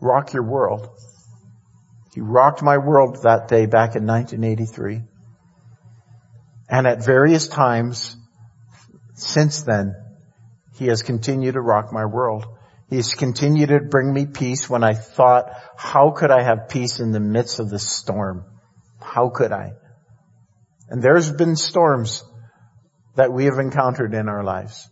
rock 0.00 0.34
your 0.34 0.44
world. 0.44 0.88
He 2.14 2.20
rocked 2.20 2.62
my 2.62 2.78
world 2.78 3.22
that 3.22 3.48
day 3.48 3.66
back 3.66 3.96
in 3.96 4.06
1983. 4.06 5.02
And 6.68 6.86
at 6.86 7.04
various 7.04 7.48
times 7.48 8.16
since 9.14 9.62
then, 9.62 9.94
He 10.74 10.86
has 10.86 11.02
continued 11.02 11.52
to 11.52 11.60
rock 11.60 11.92
my 11.92 12.04
world. 12.04 12.46
He 12.90 12.96
has 12.96 13.14
continued 13.14 13.68
to 13.68 13.80
bring 13.80 14.12
me 14.12 14.26
peace 14.26 14.68
when 14.68 14.84
I 14.84 14.94
thought, 14.94 15.50
how 15.76 16.10
could 16.10 16.30
I 16.30 16.42
have 16.42 16.68
peace 16.68 17.00
in 17.00 17.12
the 17.12 17.20
midst 17.20 17.60
of 17.60 17.70
the 17.70 17.78
storm? 17.78 18.44
How 19.00 19.30
could 19.30 19.52
I? 19.52 19.72
And 20.90 21.02
there's 21.02 21.30
been 21.30 21.56
storms 21.56 22.24
that 23.16 23.32
we 23.32 23.46
have 23.46 23.58
encountered 23.58 24.14
in 24.14 24.28
our 24.28 24.42
lives 24.42 24.90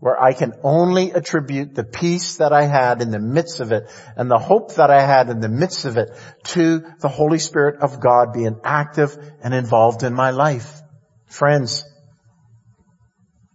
where 0.00 0.20
I 0.20 0.32
can 0.32 0.54
only 0.62 1.12
attribute 1.12 1.74
the 1.74 1.84
peace 1.84 2.38
that 2.38 2.52
I 2.54 2.64
had 2.64 3.02
in 3.02 3.10
the 3.10 3.20
midst 3.20 3.60
of 3.60 3.70
it 3.70 3.84
and 4.16 4.30
the 4.30 4.38
hope 4.38 4.74
that 4.76 4.90
I 4.90 5.02
had 5.02 5.28
in 5.28 5.40
the 5.40 5.48
midst 5.48 5.84
of 5.84 5.98
it 5.98 6.10
to 6.44 6.82
the 7.00 7.08
Holy 7.08 7.38
Spirit 7.38 7.82
of 7.82 8.00
God 8.00 8.32
being 8.32 8.58
active 8.64 9.16
and 9.42 9.52
involved 9.52 10.02
in 10.02 10.14
my 10.14 10.30
life. 10.30 10.80
Friends, 11.26 11.84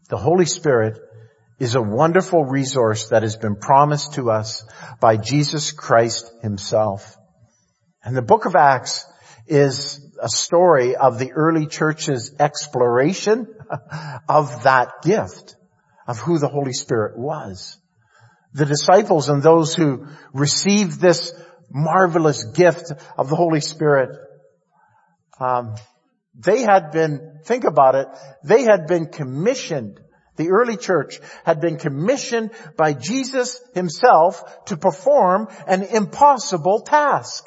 the 0.10 0.18
Holy 0.18 0.46
Spirit 0.46 1.00
is 1.60 1.74
a 1.74 1.82
wonderful 1.82 2.46
resource 2.46 3.10
that 3.10 3.24
has 3.24 3.36
been 3.38 3.56
promised 3.56 4.14
to 4.14 4.30
us 4.30 4.64
by 5.00 5.18
Jesus 5.18 5.72
Christ 5.72 6.32
himself. 6.44 7.18
And 8.04 8.16
the 8.16 8.22
book 8.22 8.46
of 8.46 8.56
Acts 8.56 9.04
is 9.48 10.00
a 10.22 10.30
story 10.30 10.96
of 10.96 11.18
the 11.18 11.32
early 11.32 11.66
church's 11.66 12.36
exploration 12.40 13.48
of 14.30 14.64
that 14.64 15.02
gift 15.02 15.56
of 16.08 16.20
who 16.20 16.40
the 16.40 16.48
Holy 16.48 16.74
Spirit 16.74 17.18
was. 17.18 17.78
The 18.54 18.66
disciples 18.66 19.30
and 19.30 19.44
those 19.44 19.76
who 19.76 20.08
received 20.34 21.00
this 21.00 21.34
marvelous 21.70 22.44
gift 22.44 22.92
of 23.18 23.30
the 23.30 23.36
Holy 23.36 23.62
Spirit, 23.62 24.10
um, 25.40 25.76
they 26.38 26.62
had 26.62 26.92
been, 26.92 27.40
think 27.46 27.64
about 27.64 27.96
it, 27.96 28.08
they 28.44 28.64
had 28.64 28.88
been 28.88 29.08
commissioned 29.08 30.00
The 30.38 30.50
early 30.50 30.76
church 30.76 31.20
had 31.46 31.62
been 31.62 31.78
commissioned 31.78 32.52
by 32.78 32.94
Jesus 32.94 33.62
himself 33.74 34.66
to 34.66 34.78
perform 34.78 35.48
an 35.66 35.84
impossible 35.84 36.82
task. 36.82 37.46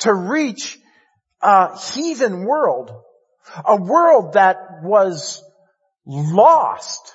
To 0.00 0.14
reach 0.14 0.78
a 1.42 1.78
heathen 1.78 2.44
world. 2.44 2.90
A 3.66 3.76
world 3.76 4.34
that 4.34 4.56
was 4.82 5.42
lost. 6.06 7.14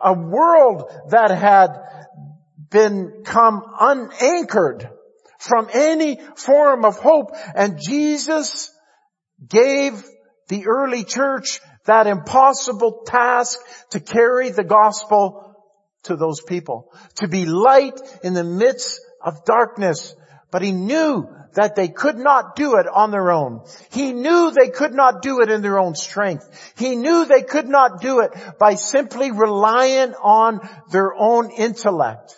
A 0.00 0.12
world 0.12 0.90
that 1.10 1.30
had 1.30 1.68
become 2.70 3.62
unanchored 3.80 4.90
from 5.38 5.68
any 5.72 6.18
form 6.36 6.84
of 6.84 6.98
hope. 6.98 7.30
And 7.54 7.80
Jesus 7.80 8.70
gave 9.46 10.04
the 10.48 10.66
early 10.66 11.04
church 11.04 11.60
that 11.84 12.06
impossible 12.06 13.02
task 13.06 13.58
to 13.90 14.00
carry 14.00 14.50
the 14.50 14.64
gospel 14.64 15.54
to 16.04 16.16
those 16.16 16.40
people, 16.40 16.92
to 17.16 17.28
be 17.28 17.46
light 17.46 17.98
in 18.22 18.34
the 18.34 18.44
midst 18.44 19.00
of 19.22 19.44
darkness. 19.44 20.14
But 20.50 20.62
he 20.62 20.72
knew 20.72 21.28
that 21.54 21.76
they 21.76 21.88
could 21.88 22.16
not 22.16 22.56
do 22.56 22.76
it 22.76 22.86
on 22.86 23.10
their 23.10 23.32
own. 23.32 23.62
He 23.90 24.12
knew 24.12 24.50
they 24.50 24.68
could 24.70 24.94
not 24.94 25.22
do 25.22 25.40
it 25.40 25.50
in 25.50 25.60
their 25.62 25.78
own 25.78 25.94
strength. 25.94 26.72
He 26.76 26.96
knew 26.96 27.24
they 27.24 27.42
could 27.42 27.68
not 27.68 28.00
do 28.00 28.20
it 28.20 28.32
by 28.58 28.74
simply 28.74 29.30
relying 29.30 30.14
on 30.14 30.60
their 30.90 31.14
own 31.14 31.50
intellect 31.50 32.34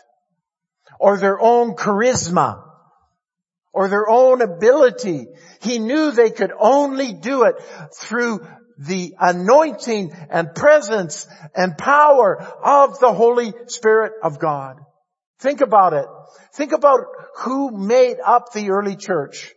or 0.99 1.17
their 1.17 1.41
own 1.41 1.75
charisma 1.75 2.63
or 3.73 3.89
their 3.89 4.09
own 4.09 4.43
ability. 4.43 5.27
He 5.63 5.79
knew 5.79 6.11
they 6.11 6.31
could 6.31 6.53
only 6.59 7.13
do 7.13 7.45
it 7.45 7.57
through 7.95 8.47
the 8.79 9.15
anointing 9.21 10.13
and 10.31 10.55
presence 10.55 11.27
and 11.55 11.77
power 11.77 12.41
of 12.41 12.99
the 12.99 13.13
Holy 13.13 13.53
Spirit 13.67 14.13
of 14.23 14.39
God. 14.39 14.81
Think 15.41 15.63
about 15.63 15.95
it. 15.95 16.07
Think 16.55 16.73
about 16.73 17.01
who 17.39 17.71
made 17.71 18.19
up 18.25 18.53
the 18.53 18.71
early 18.71 18.97
church. 18.97 19.53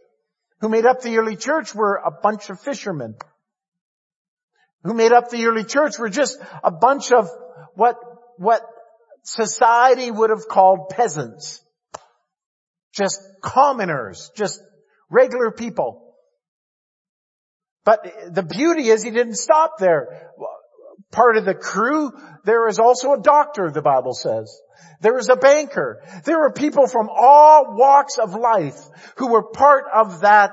Who 0.62 0.70
made 0.70 0.86
up 0.86 1.02
the 1.02 1.18
early 1.18 1.36
church 1.36 1.76
were 1.76 1.96
a 1.96 2.12
bunch 2.12 2.50
of 2.50 2.60
fishermen. 2.62 3.16
Who 4.84 4.94
made 4.94 5.12
up 5.12 5.30
the 5.30 5.46
early 5.46 5.66
church 5.66 6.00
were 6.00 6.10
just 6.10 6.38
a 6.64 6.72
bunch 6.72 7.12
of 7.12 7.30
what, 7.76 7.98
what 8.38 8.62
society 9.24 10.10
would 10.10 10.30
have 10.30 10.48
called 10.50 10.90
peasants. 10.90 11.62
Just 12.94 13.20
commoners, 13.42 14.32
just 14.36 14.62
regular 15.10 15.52
people. 15.52 16.16
But 17.84 18.06
the 18.32 18.44
beauty 18.44 18.88
is 18.88 19.04
he 19.04 19.12
didn't 19.12 19.36
stop 19.36 19.78
there. 19.80 20.32
Part 21.14 21.38
of 21.38 21.46
the 21.46 21.54
crew, 21.54 22.12
there 22.44 22.68
is 22.68 22.80
also 22.80 23.14
a 23.14 23.22
doctor, 23.22 23.70
the 23.72 23.84
Bible 23.84 24.14
says. 24.14 24.60
There 25.00 25.18
is 25.20 25.30
a 25.30 25.36
banker. 25.36 26.02
There 26.26 26.40
were 26.40 26.52
people 26.52 26.88
from 26.88 27.08
all 27.10 27.76
walks 27.78 28.18
of 28.18 28.34
life 28.34 28.80
who 29.18 29.28
were 29.28 29.44
part 29.44 29.86
of 29.94 30.22
that 30.22 30.52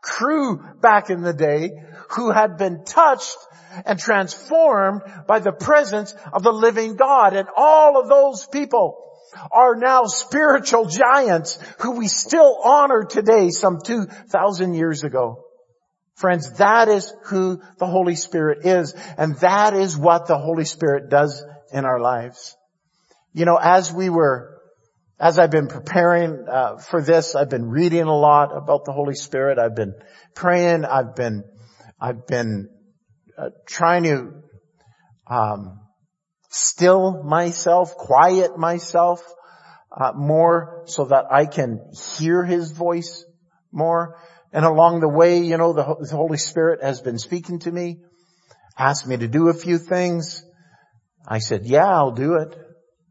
crew 0.00 0.64
back 0.80 1.10
in 1.10 1.20
the 1.20 1.34
day 1.34 1.70
who 2.12 2.30
had 2.30 2.56
been 2.56 2.84
touched 2.84 3.36
and 3.84 3.98
transformed 3.98 5.02
by 5.28 5.38
the 5.38 5.52
presence 5.52 6.14
of 6.32 6.42
the 6.42 6.52
living 6.52 6.96
God. 6.96 7.34
And 7.34 7.48
all 7.54 8.00
of 8.00 8.08
those 8.08 8.46
people 8.46 9.04
are 9.52 9.76
now 9.76 10.04
spiritual 10.04 10.86
giants 10.86 11.58
who 11.80 11.98
we 11.98 12.08
still 12.08 12.58
honor 12.64 13.04
today 13.04 13.50
some 13.50 13.80
2,000 13.84 14.72
years 14.72 15.04
ago. 15.04 15.44
Friends, 16.20 16.52
that 16.58 16.88
is 16.88 17.14
who 17.24 17.62
the 17.78 17.86
Holy 17.86 18.14
Spirit 18.14 18.66
is 18.66 18.92
and 19.16 19.36
that 19.38 19.72
is 19.72 19.96
what 19.96 20.26
the 20.26 20.36
Holy 20.36 20.66
Spirit 20.66 21.08
does 21.08 21.42
in 21.72 21.86
our 21.86 21.98
lives. 21.98 22.58
You 23.32 23.46
know, 23.46 23.56
as 23.56 23.90
we 23.90 24.10
were, 24.10 24.60
as 25.18 25.38
I've 25.38 25.50
been 25.50 25.68
preparing 25.68 26.44
uh, 26.46 26.76
for 26.76 27.00
this, 27.00 27.34
I've 27.34 27.48
been 27.48 27.70
reading 27.70 28.02
a 28.02 28.14
lot 28.14 28.54
about 28.54 28.84
the 28.84 28.92
Holy 28.92 29.14
Spirit. 29.14 29.58
I've 29.58 29.74
been 29.74 29.94
praying. 30.34 30.84
I've 30.84 31.16
been, 31.16 31.42
I've 31.98 32.26
been 32.26 32.68
uh, 33.38 33.48
trying 33.66 34.02
to 34.02 34.42
um, 35.26 35.80
still 36.50 37.22
myself, 37.22 37.96
quiet 37.96 38.58
myself 38.58 39.22
uh, 39.90 40.12
more 40.14 40.82
so 40.84 41.06
that 41.06 41.32
I 41.32 41.46
can 41.46 41.92
hear 42.18 42.44
His 42.44 42.72
voice 42.72 43.24
more. 43.72 44.18
And 44.52 44.64
along 44.64 45.00
the 45.00 45.08
way, 45.08 45.38
you 45.38 45.56
know, 45.56 45.72
the, 45.72 45.82
Holy 46.10 46.38
Spirit 46.38 46.82
has 46.82 47.00
been 47.00 47.18
speaking 47.18 47.60
to 47.60 47.70
me, 47.70 48.00
asked 48.76 49.06
me 49.06 49.16
to 49.16 49.28
do 49.28 49.48
a 49.48 49.54
few 49.54 49.78
things. 49.78 50.44
I 51.26 51.38
said, 51.38 51.66
yeah, 51.66 51.86
I'll 51.86 52.12
do 52.12 52.34
it. 52.34 52.56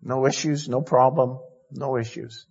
No 0.01 0.25
issues, 0.27 0.67
no 0.67 0.81
problem, 0.81 1.39
no 1.71 1.97
issues. 1.97 2.45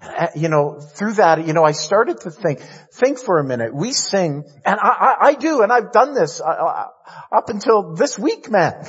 Uh, 0.00 0.28
you 0.36 0.48
know, 0.48 0.78
through 0.78 1.14
that, 1.14 1.44
you 1.44 1.52
know, 1.52 1.64
I 1.64 1.72
started 1.72 2.20
to 2.20 2.30
think, 2.30 2.60
think 2.92 3.18
for 3.18 3.38
a 3.38 3.44
minute. 3.44 3.74
We 3.74 3.92
sing, 3.92 4.44
and 4.64 4.78
I, 4.80 4.88
I, 4.88 5.14
I 5.28 5.34
do, 5.34 5.62
and 5.62 5.72
I've 5.72 5.90
done 5.90 6.14
this 6.14 6.40
uh, 6.40 6.44
uh 6.44 6.86
up 7.32 7.48
until 7.48 7.94
this 7.94 8.16
week, 8.16 8.48
man. 8.48 8.86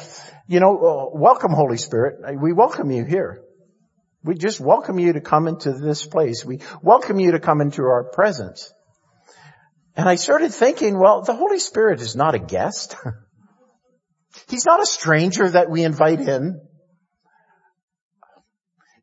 You 0.48 0.60
know, 0.60 1.12
welcome 1.13 1.52
Holy 1.52 1.78
Spirit. 1.78 2.39
We 2.39 2.54
welcome 2.54 2.91
you 2.91 3.06
here. 3.06 3.41
We 4.24 4.36
just 4.36 4.60
welcome 4.60 5.00
you 5.00 5.13
to 5.13 5.22
come 5.22 5.48
into 5.48 5.74
this 5.74 6.06
place. 6.06 6.45
We 6.45 6.60
welcome 6.82 7.19
you 7.19 7.32
to 7.32 7.39
come 7.39 7.62
into 7.62 7.84
our 7.84 8.04
presence. 8.04 8.72
And 9.95 10.08
I 10.08 10.15
started 10.15 10.54
thinking, 10.54 10.97
well, 10.97 11.23
the 11.23 11.36
Holy 11.36 11.60
Spirit 11.60 12.02
is 12.02 12.15
not 12.15 12.36
a 12.36 12.39
guest. 12.39 12.95
He's 14.47 14.65
not 14.65 14.82
a 14.82 14.86
stranger 14.86 15.49
that 15.49 15.69
we 15.69 15.84
invite 15.84 16.21
in. 16.21 16.62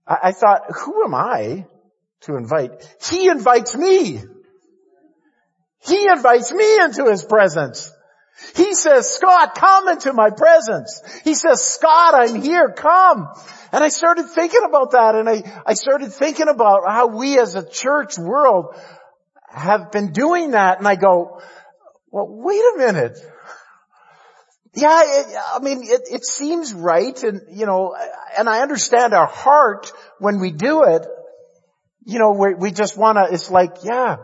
I, 0.07 0.19
I 0.25 0.33
thought, 0.33 0.63
who 0.75 1.05
am 1.05 1.15
I 1.15 1.67
to 2.23 2.37
invite? 2.37 2.71
He 3.09 3.29
invites 3.29 3.77
me. 3.77 4.23
He 5.87 6.09
invites 6.09 6.53
me 6.53 6.81
into 6.81 7.11
His 7.11 7.25
presence. 7.25 7.93
He 8.55 8.75
says, 8.75 9.15
Scott, 9.15 9.55
come 9.55 9.89
into 9.89 10.13
my 10.13 10.31
presence. 10.31 11.03
He 11.25 11.35
says, 11.35 11.65
Scott, 11.65 12.15
I'm 12.15 12.43
here, 12.43 12.71
come. 12.71 13.29
And 13.73 13.83
I 13.83 13.89
started 13.89 14.27
thinking 14.29 14.61
about 14.67 14.93
that 14.93 15.15
and 15.15 15.29
I, 15.29 15.63
I 15.67 15.75
started 15.75 16.13
thinking 16.13 16.49
about 16.49 16.83
how 16.87 17.09
we 17.09 17.39
as 17.39 17.55
a 17.55 17.69
church 17.69 18.19
world 18.19 18.77
have 19.57 19.91
been 19.91 20.13
doing 20.13 20.51
that 20.53 20.79
and 20.79 20.87
I 20.87 20.97
go, 20.97 21.41
well, 22.11 22.27
wait 22.29 22.61
a 22.61 22.79
minute. 22.79 23.19
Yeah, 24.75 25.01
it, 25.03 25.27
I 25.55 25.59
mean, 25.61 25.81
it, 25.85 26.03
it 26.11 26.25
seems 26.27 26.75
right 26.75 27.21
and, 27.23 27.41
you 27.51 27.65
know, 27.65 27.97
and 28.39 28.49
I 28.49 28.61
understand 28.61 29.15
our 29.15 29.27
heart 29.27 29.91
when 30.19 30.39
we 30.39 30.51
do 30.51 30.85
it. 30.85 31.07
You 32.05 32.19
know, 32.19 32.33
we, 32.33 32.55
we 32.55 32.71
just 32.71 32.97
wanna, 32.97 33.29
it's 33.31 33.51
like, 33.51 33.79
yeah, 33.83 34.17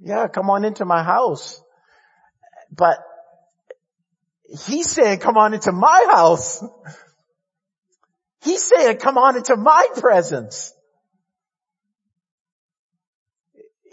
yeah, 0.00 0.28
come 0.28 0.50
on 0.50 0.64
into 0.64 0.84
my 0.84 1.02
house. 1.02 1.60
But 2.70 2.98
he's 4.66 4.90
saying, 4.90 5.20
come 5.20 5.38
on 5.38 5.54
into 5.54 5.72
my 5.72 6.06
house. 6.10 6.62
He's 8.42 8.62
saying, 8.62 8.98
come 8.98 9.16
on 9.16 9.36
into 9.36 9.56
my 9.56 9.86
presence. 9.96 10.72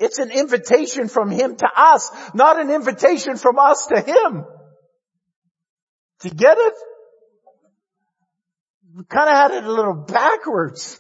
It's 0.04 0.20
an 0.20 0.32
invitation 0.32 1.08
from 1.08 1.32
him 1.32 1.56
to 1.56 1.68
us, 1.74 2.12
not 2.34 2.60
an 2.60 2.70
invitation 2.70 3.38
from 3.38 3.58
us 3.58 3.88
to 3.88 4.02
him. 4.02 4.44
Do 6.20 6.28
you 6.28 6.34
get 6.34 6.58
it? 6.58 6.74
We 8.98 9.06
kind 9.06 9.30
of 9.30 9.36
had 9.36 9.52
it 9.52 9.64
a 9.64 9.72
little 9.72 9.94
backwards. 10.06 11.00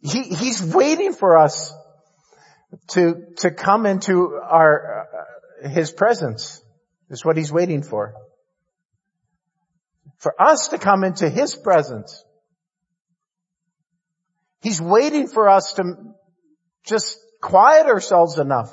He, 0.00 0.22
he's 0.22 0.62
waiting 0.62 1.12
for 1.12 1.38
us 1.38 1.72
to, 2.90 3.16
to 3.38 3.50
come 3.50 3.84
into 3.84 4.38
our, 4.40 5.08
uh, 5.64 5.68
His 5.70 5.90
presence 5.90 6.62
is 7.10 7.24
what 7.24 7.36
He's 7.36 7.50
waiting 7.50 7.82
for. 7.82 8.14
For 10.24 10.34
us 10.40 10.68
to 10.68 10.78
come 10.78 11.04
into 11.04 11.28
His 11.28 11.54
presence. 11.54 12.24
He's 14.62 14.80
waiting 14.80 15.28
for 15.28 15.50
us 15.50 15.74
to 15.74 15.82
just 16.82 17.18
quiet 17.42 17.84
ourselves 17.88 18.38
enough 18.38 18.70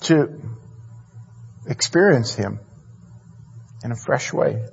to 0.00 0.40
experience 1.68 2.34
Him 2.34 2.58
in 3.84 3.92
a 3.92 3.96
fresh 3.96 4.32
way. 4.32 4.66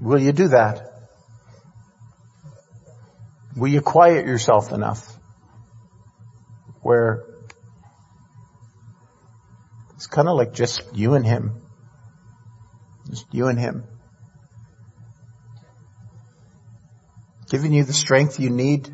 Will 0.00 0.20
you 0.20 0.30
do 0.30 0.46
that? 0.46 0.97
Will 3.58 3.68
you 3.68 3.80
quiet 3.80 4.26
yourself 4.26 4.72
enough 4.72 5.18
where 6.80 7.24
it's 9.96 10.06
kind 10.06 10.28
of 10.28 10.36
like 10.36 10.54
just 10.54 10.82
you 10.94 11.14
and 11.14 11.26
him. 11.26 11.60
Just 13.10 13.26
you 13.32 13.48
and 13.48 13.58
him. 13.58 13.84
Giving 17.50 17.72
you 17.72 17.82
the 17.82 17.92
strength 17.92 18.38
you 18.38 18.50
need 18.50 18.88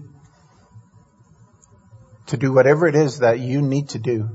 to 2.29 2.39
do 2.39 2.55
whatever 2.55 2.87
it 2.87 2.95
is 2.95 3.19
that 3.19 3.39
you 3.39 3.61
need 3.61 3.91
to 3.91 3.99
do. 3.99 4.31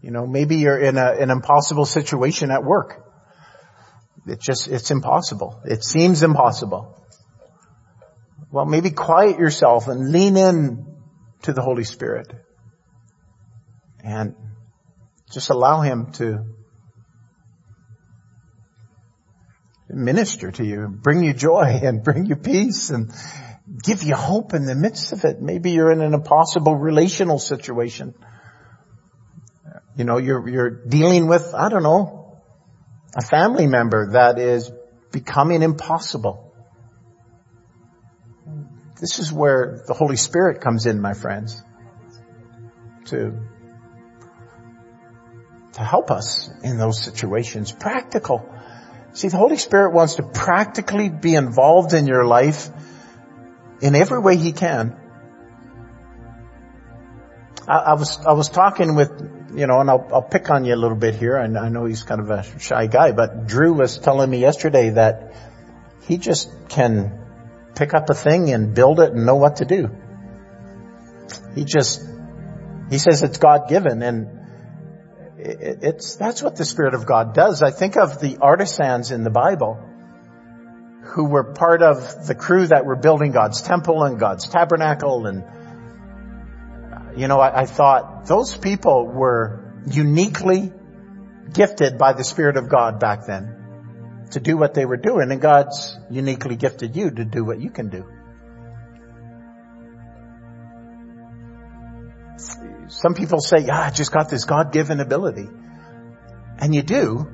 You 0.00 0.10
know, 0.10 0.26
maybe 0.26 0.56
you're 0.56 0.78
in 0.78 0.96
a, 0.96 1.12
an 1.12 1.30
impossible 1.30 1.84
situation 1.84 2.50
at 2.50 2.64
work. 2.64 3.04
It 4.26 4.40
just, 4.40 4.66
it's 4.66 4.90
impossible. 4.90 5.60
It 5.64 5.84
seems 5.84 6.22
impossible. 6.22 7.01
Well, 8.52 8.66
maybe 8.66 8.90
quiet 8.90 9.38
yourself 9.38 9.88
and 9.88 10.12
lean 10.12 10.36
in 10.36 10.86
to 11.42 11.54
the 11.54 11.62
Holy 11.62 11.84
Spirit 11.84 12.30
and 14.04 14.34
just 15.32 15.48
allow 15.48 15.80
Him 15.80 16.12
to 16.12 16.44
minister 19.88 20.50
to 20.50 20.64
you, 20.64 20.88
bring 20.88 21.24
you 21.24 21.32
joy 21.32 21.64
and 21.82 22.04
bring 22.04 22.26
you 22.26 22.36
peace 22.36 22.90
and 22.90 23.10
give 23.82 24.02
you 24.02 24.14
hope 24.14 24.52
in 24.52 24.66
the 24.66 24.74
midst 24.74 25.12
of 25.12 25.24
it. 25.24 25.40
Maybe 25.40 25.70
you're 25.70 25.90
in 25.90 26.02
an 26.02 26.12
impossible 26.12 26.76
relational 26.76 27.38
situation. 27.38 28.14
You 29.96 30.04
know, 30.04 30.18
you're, 30.18 30.46
you're 30.46 30.70
dealing 30.86 31.26
with, 31.26 31.54
I 31.54 31.70
don't 31.70 31.82
know, 31.82 32.38
a 33.16 33.22
family 33.22 33.66
member 33.66 34.12
that 34.12 34.38
is 34.38 34.70
becoming 35.10 35.62
impossible. 35.62 36.51
This 39.02 39.18
is 39.18 39.32
where 39.32 39.82
the 39.88 39.94
Holy 39.94 40.14
Spirit 40.14 40.60
comes 40.60 40.86
in, 40.86 41.00
my 41.00 41.12
friends, 41.12 41.60
to, 43.06 43.32
to 45.72 45.80
help 45.80 46.12
us 46.12 46.48
in 46.62 46.78
those 46.78 47.02
situations. 47.02 47.72
Practical. 47.72 48.48
See, 49.12 49.26
the 49.26 49.38
Holy 49.38 49.56
Spirit 49.56 49.92
wants 49.92 50.14
to 50.14 50.22
practically 50.22 51.08
be 51.08 51.34
involved 51.34 51.94
in 51.94 52.06
your 52.06 52.24
life 52.24 52.70
in 53.80 53.96
every 53.96 54.20
way 54.20 54.36
He 54.36 54.52
can. 54.52 54.96
I, 57.66 57.78
I 57.78 57.94
was, 57.94 58.24
I 58.24 58.34
was 58.34 58.50
talking 58.50 58.94
with, 58.94 59.10
you 59.56 59.66
know, 59.66 59.80
and 59.80 59.90
I'll, 59.90 60.08
I'll 60.12 60.22
pick 60.22 60.48
on 60.48 60.64
you 60.64 60.74
a 60.74 60.80
little 60.84 60.96
bit 60.96 61.16
here. 61.16 61.34
and 61.34 61.58
I 61.58 61.70
know 61.70 61.86
he's 61.86 62.04
kind 62.04 62.20
of 62.20 62.30
a 62.30 62.44
shy 62.60 62.86
guy, 62.86 63.10
but 63.10 63.48
Drew 63.48 63.74
was 63.74 63.98
telling 63.98 64.30
me 64.30 64.38
yesterday 64.38 64.90
that 64.90 65.34
he 66.02 66.18
just 66.18 66.68
can 66.68 67.21
pick 67.74 67.94
up 67.94 68.08
a 68.10 68.14
thing 68.14 68.50
and 68.50 68.74
build 68.74 69.00
it 69.00 69.12
and 69.12 69.26
know 69.26 69.36
what 69.36 69.56
to 69.56 69.64
do. 69.64 69.90
He 71.54 71.64
just, 71.64 72.02
he 72.90 72.98
says 72.98 73.22
it's 73.22 73.38
God 73.38 73.68
given 73.68 74.02
and 74.02 74.40
it's, 75.38 76.16
that's 76.16 76.42
what 76.42 76.56
the 76.56 76.64
Spirit 76.64 76.94
of 76.94 77.06
God 77.06 77.34
does. 77.34 77.62
I 77.62 77.70
think 77.70 77.96
of 77.96 78.20
the 78.20 78.38
artisans 78.40 79.10
in 79.10 79.24
the 79.24 79.30
Bible 79.30 79.80
who 81.04 81.24
were 81.24 81.52
part 81.52 81.82
of 81.82 82.26
the 82.26 82.34
crew 82.34 82.66
that 82.68 82.84
were 82.86 82.96
building 82.96 83.32
God's 83.32 83.60
temple 83.60 84.04
and 84.04 84.18
God's 84.18 84.48
tabernacle 84.48 85.26
and, 85.26 85.44
you 87.16 87.28
know, 87.28 87.40
I, 87.40 87.62
I 87.62 87.66
thought 87.66 88.26
those 88.26 88.56
people 88.56 89.06
were 89.06 89.74
uniquely 89.90 90.72
gifted 91.52 91.98
by 91.98 92.12
the 92.12 92.24
Spirit 92.24 92.56
of 92.56 92.68
God 92.68 93.00
back 93.00 93.26
then 93.26 93.61
to 94.32 94.40
do 94.40 94.56
what 94.56 94.74
they 94.74 94.84
were 94.84 94.96
doing 94.96 95.30
and 95.30 95.40
God's 95.40 95.96
uniquely 96.10 96.56
gifted 96.56 96.96
you 96.96 97.10
to 97.10 97.24
do 97.24 97.44
what 97.44 97.60
you 97.60 97.70
can 97.70 97.88
do. 97.88 98.04
Some 102.88 103.14
people 103.14 103.40
say, 103.40 103.60
yeah, 103.60 103.80
I 103.80 103.90
just 103.90 104.12
got 104.12 104.28
this 104.28 104.44
God-given 104.44 105.00
ability. 105.00 105.48
And 106.58 106.74
you 106.74 106.82
do. 106.82 107.26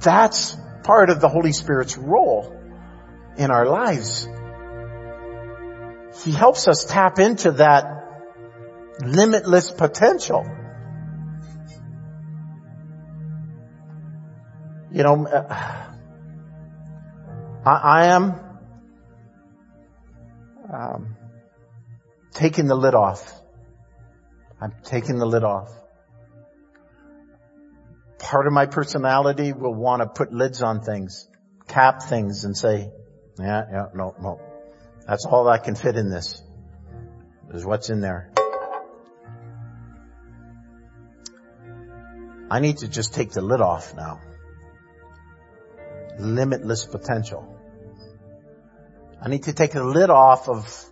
That's 0.00 0.56
part 0.82 1.10
of 1.10 1.20
the 1.20 1.28
Holy 1.28 1.52
Spirit's 1.52 1.96
role 1.96 2.56
in 3.36 3.50
our 3.50 3.66
lives. 3.66 4.28
He 6.24 6.32
helps 6.32 6.68
us 6.68 6.84
tap 6.84 7.18
into 7.18 7.52
that 7.52 7.84
limitless 9.02 9.70
potential. 9.70 10.44
You 14.92 15.02
know, 15.02 15.26
uh, 15.26 15.54
I, 17.64 17.70
I 17.70 18.06
am 18.06 18.34
um, 20.72 21.16
taking 22.32 22.66
the 22.66 22.74
lid 22.74 22.94
off 22.94 23.40
I'm 24.60 24.74
taking 24.84 25.18
the 25.18 25.26
lid 25.26 25.42
off. 25.42 25.70
Part 28.18 28.46
of 28.46 28.52
my 28.52 28.66
personality 28.66 29.52
will 29.52 29.74
want 29.74 30.02
to 30.02 30.06
put 30.06 30.32
lids 30.32 30.60
on 30.62 30.82
things, 30.82 31.26
cap 31.66 32.02
things 32.02 32.44
and 32.44 32.56
say, 32.56 32.90
yeah, 33.38 33.64
yeah, 33.72 33.86
no, 33.94 34.14
no. 34.20 34.40
That's 35.06 35.24
all 35.24 35.44
that 35.44 35.64
can 35.64 35.74
fit 35.74 35.96
in 35.96 36.10
this. 36.10 36.42
Is 37.52 37.64
what's 37.64 37.90
in 37.90 38.00
there. 38.00 38.30
I 42.50 42.60
need 42.60 42.78
to 42.78 42.88
just 42.88 43.14
take 43.14 43.30
the 43.30 43.40
lid 43.40 43.60
off 43.60 43.94
now. 43.94 44.20
Limitless 46.20 46.84
potential. 46.84 47.56
I 49.22 49.28
need 49.28 49.44
to 49.44 49.52
take 49.52 49.72
the 49.72 49.84
lid 49.84 50.10
off 50.10 50.48
of 50.48 50.84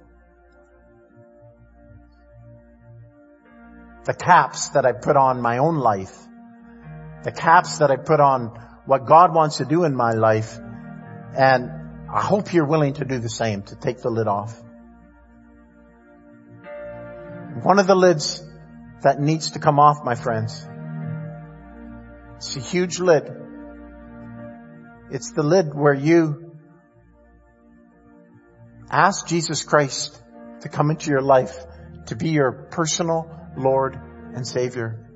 the 4.04 4.14
caps 4.14 4.70
that 4.70 4.86
I 4.86 4.92
put 4.92 5.16
on 5.16 5.42
my 5.42 5.58
own 5.58 5.76
life, 5.76 6.16
the 7.24 7.32
caps 7.32 7.78
that 7.78 7.90
I 7.90 7.96
put 7.96 8.20
on 8.20 8.46
what 8.86 9.04
God 9.04 9.34
wants 9.34 9.58
to 9.58 9.66
do 9.66 9.84
in 9.84 9.94
my 9.94 10.12
life, 10.12 10.58
and 11.36 11.70
I 12.10 12.22
hope 12.22 12.54
you're 12.54 12.66
willing 12.66 12.94
to 12.94 13.04
do 13.04 13.18
the 13.18 13.28
same, 13.28 13.62
to 13.64 13.76
take 13.76 14.00
the 14.00 14.08
lid 14.08 14.28
off. 14.28 14.58
One 17.62 17.78
of 17.78 17.86
the 17.86 17.94
lids 17.94 18.42
that 19.02 19.20
needs 19.20 19.50
to 19.50 19.58
come 19.58 19.78
off, 19.78 20.04
my 20.04 20.14
friends, 20.14 20.66
it's 22.36 22.56
a 22.56 22.60
huge 22.60 22.98
lid. 22.98 23.47
It's 25.10 25.32
the 25.32 25.42
lid 25.42 25.74
where 25.74 25.94
you 25.94 26.56
ask 28.90 29.26
Jesus 29.26 29.64
Christ 29.64 30.20
to 30.60 30.68
come 30.68 30.90
into 30.90 31.10
your 31.10 31.22
life, 31.22 31.56
to 32.06 32.16
be 32.16 32.30
your 32.30 32.52
personal 32.70 33.30
Lord 33.56 33.98
and 34.34 34.46
Savior. 34.46 35.10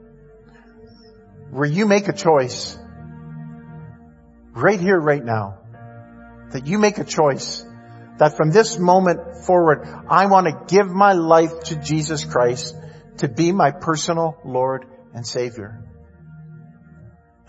Where 1.51 1.69
you 1.69 1.87
make 1.87 2.09
a 2.09 2.13
choice 2.13 2.79
right 4.53 4.81
here, 4.81 4.99
right 4.99 5.25
now, 5.25 5.59
that 6.53 6.67
you 6.67 6.79
make 6.79 6.99
a 6.99 7.05
choice 7.05 7.65
that 8.19 8.37
from 8.37 8.51
this 8.51 8.79
moment 8.79 9.45
forward, 9.45 9.87
I 10.09 10.27
want 10.27 10.47
to 10.47 10.75
give 10.75 10.87
my 10.89 11.13
life 11.13 11.65
to 11.65 11.77
Jesus 11.77 12.25
Christ 12.25 12.75
to 13.19 13.29
be 13.29 13.53
my 13.53 13.71
personal 13.71 14.39
Lord 14.45 14.87
and 15.15 15.27
Savior. 15.27 15.92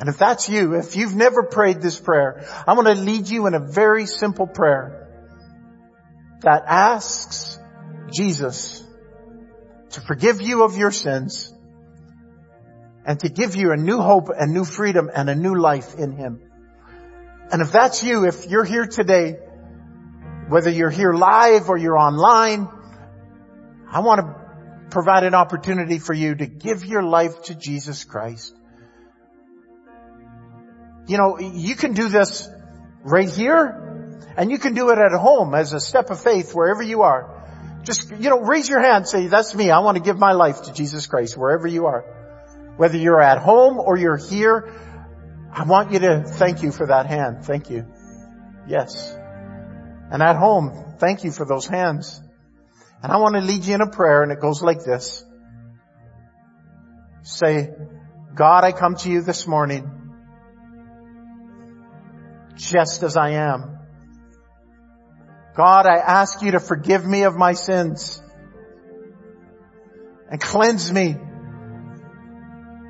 And 0.04 0.10
if 0.10 0.18
that's 0.18 0.50
you, 0.50 0.74
if 0.74 0.98
you've 0.98 1.16
never 1.16 1.44
prayed 1.44 1.82
this 1.82 1.98
prayer, 1.98 2.46
I 2.68 2.74
want 2.74 2.88
to 2.88 2.94
lead 2.94 3.30
you 3.30 3.48
in 3.48 3.54
a 3.54 3.60
very 3.62 4.06
simple 4.06 4.46
prayer 4.46 5.08
that 6.42 6.64
asks 6.68 7.58
Jesus 8.12 8.86
to 9.92 10.02
forgive 10.02 10.42
you 10.42 10.64
of 10.64 10.76
your 10.76 10.92
sins 10.92 11.54
and 13.06 13.18
to 13.22 13.30
give 13.30 13.56
you 13.56 13.72
a 13.72 13.78
new 13.78 14.00
hope 14.00 14.28
and 14.28 14.54
new 14.54 14.66
freedom 14.66 15.10
and 15.16 15.30
a 15.30 15.36
new 15.36 15.56
life 15.56 15.96
in 15.96 16.12
Him. 16.12 16.42
And 17.50 17.62
if 17.62 17.72
that's 17.72 18.04
you, 18.04 18.26
if 18.26 18.46
you're 18.50 18.66
here 18.66 18.86
today, 18.86 19.38
whether 20.50 20.70
you're 20.70 20.90
here 20.90 21.14
live 21.14 21.70
or 21.70 21.78
you're 21.78 21.98
online, 21.98 22.68
I 23.90 24.02
want 24.02 24.20
to 24.20 24.90
provide 24.90 25.24
an 25.24 25.34
opportunity 25.34 25.98
for 25.98 26.14
you 26.14 26.36
to 26.36 26.46
give 26.46 26.84
your 26.84 27.04
life 27.04 27.44
to 27.44 27.56
Jesus 27.56 28.04
Christ. 28.04 28.54
You 31.08 31.18
know, 31.18 31.40
you 31.40 31.76
can 31.76 31.94
do 31.94 32.08
this 32.08 32.50
right 33.04 33.30
here 33.30 33.84
and 34.38 34.50
you 34.50 34.58
can 34.58 34.74
do 34.74 34.90
it 34.90 34.98
at 34.98 35.12
home 35.12 35.54
as 35.54 35.74
a 35.74 35.80
step 35.80 36.10
of 36.10 36.22
faith 36.22 36.54
wherever 36.54 36.82
you 36.82 37.02
are. 37.02 37.42
Just, 37.84 38.10
you 38.12 38.30
know, 38.30 38.40
raise 38.40 38.70
your 38.70 38.82
hand, 38.82 39.08
say, 39.08 39.28
that's 39.28 39.54
me. 39.54 39.70
I 39.70 39.80
want 39.80 39.98
to 39.98 40.04
give 40.04 40.18
my 40.18 40.32
life 40.32 40.64
to 40.64 40.74
Jesus 40.74 41.06
Christ 41.08 41.38
wherever 41.38 41.68
you 41.68 41.88
are. 41.88 42.02
Whether 42.78 42.98
you're 42.98 43.22
at 43.22 43.40
home 43.40 43.78
or 43.78 43.98
you're 43.98 44.18
here, 44.18 44.74
I 45.52 45.66
want 45.66 45.92
you 45.92 46.00
to 46.00 46.24
thank 46.24 46.64
you 46.64 46.72
for 46.72 46.88
that 46.88 47.06
hand. 47.06 47.46
Thank 47.46 47.70
you. 47.70 47.86
Yes. 48.68 49.14
And 50.10 50.24
at 50.24 50.38
home, 50.38 50.96
thank 51.00 51.24
you 51.24 51.32
for 51.32 51.46
those 51.46 51.68
hands. 51.68 52.22
And 53.04 53.12
I 53.12 53.18
want 53.18 53.36
to 53.36 53.42
lead 53.42 53.66
you 53.66 53.76
in 53.76 53.82
a 53.82 53.90
prayer 53.90 54.24
and 54.24 54.32
it 54.32 54.40
goes 54.40 54.64
like 54.64 54.84
this. 54.86 55.24
Say, 57.24 57.72
God, 58.34 58.64
I 58.64 58.72
come 58.72 58.96
to 58.96 59.10
you 59.10 59.22
this 59.22 59.46
morning 59.46 60.03
just 62.56 63.04
as 63.04 63.18
I 63.18 63.32
am. 63.32 63.80
God, 65.56 65.86
I 65.86 65.98
ask 65.98 66.42
you 66.42 66.52
to 66.52 66.60
forgive 66.60 67.06
me 67.06 67.24
of 67.24 67.36
my 67.36 67.54
sins 67.54 68.22
and 70.30 70.42
cleanse 70.42 70.92
me 70.92 71.16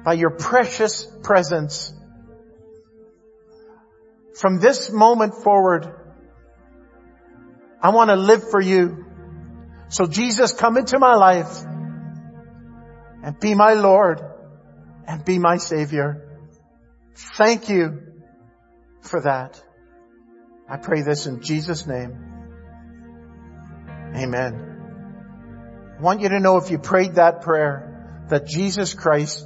by 0.06 0.14
your 0.14 0.32
precious 0.32 1.06
presence. 1.24 1.94
From 4.36 4.60
this 4.60 4.92
moment 4.92 5.36
forward, 5.36 5.94
I 7.82 7.90
want 7.90 8.10
to 8.10 8.16
live 8.16 8.50
for 8.50 8.62
you. 8.62 9.06
So 9.90 10.06
Jesus, 10.06 10.54
come 10.54 10.78
into 10.78 11.00
my 11.00 11.16
life 11.16 11.64
and 13.24 13.38
be 13.40 13.56
my 13.56 13.74
Lord 13.74 14.22
and 15.06 15.24
be 15.26 15.38
my 15.38 15.58
Savior. 15.58 16.40
Thank 17.38 17.68
you 17.68 18.13
for 19.04 19.22
that. 19.22 19.62
I 20.68 20.78
pray 20.78 21.02
this 21.02 21.28
in 21.28 21.42
Jesus' 21.42 21.86
name. 21.86 22.18
Amen. 24.16 24.70
I 25.98 26.02
want 26.02 26.22
you 26.22 26.30
to 26.30 26.40
know 26.40 26.58
if 26.58 26.72
you 26.72 26.80
prayed 26.80 27.16
that 27.16 27.42
prayer 27.42 28.26
that 28.30 28.48
Jesus 28.48 28.94
Christ 28.94 29.46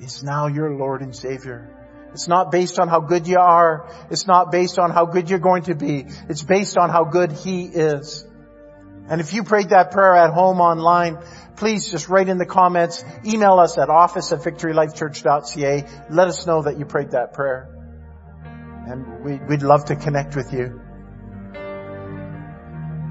is 0.00 0.22
now 0.22 0.46
your 0.46 0.74
Lord 0.74 1.02
and 1.02 1.14
Savior. 1.14 1.74
It's 2.12 2.26
not 2.26 2.50
based 2.50 2.78
on 2.78 2.88
how 2.88 3.00
good 3.00 3.28
you 3.28 3.38
are. 3.38 3.90
It's 4.10 4.26
not 4.26 4.50
based 4.50 4.78
on 4.78 4.90
how 4.90 5.04
good 5.04 5.28
you're 5.28 5.38
going 5.38 5.64
to 5.64 5.74
be. 5.74 6.06
It's 6.28 6.42
based 6.42 6.78
on 6.78 6.88
how 6.88 7.04
good 7.04 7.32
He 7.32 7.64
is. 7.64 8.24
And 9.08 9.20
if 9.20 9.32
you 9.32 9.42
prayed 9.42 9.70
that 9.70 9.90
prayer 9.90 10.16
at 10.16 10.32
home 10.32 10.60
online, 10.60 11.18
please 11.56 11.90
just 11.90 12.08
write 12.08 12.28
in 12.28 12.38
the 12.38 12.46
comments, 12.46 13.04
email 13.24 13.58
us 13.58 13.78
at 13.78 13.88
office 13.88 14.32
at 14.32 14.40
victorylifechurch.ca. 14.40 15.84
Let 16.10 16.28
us 16.28 16.46
know 16.46 16.62
that 16.62 16.78
you 16.78 16.84
prayed 16.84 17.12
that 17.12 17.32
prayer. 17.32 17.77
And 18.88 19.22
we, 19.22 19.36
would 19.36 19.62
love 19.62 19.84
to 19.86 19.96
connect 19.96 20.34
with 20.34 20.54
you. 20.54 20.80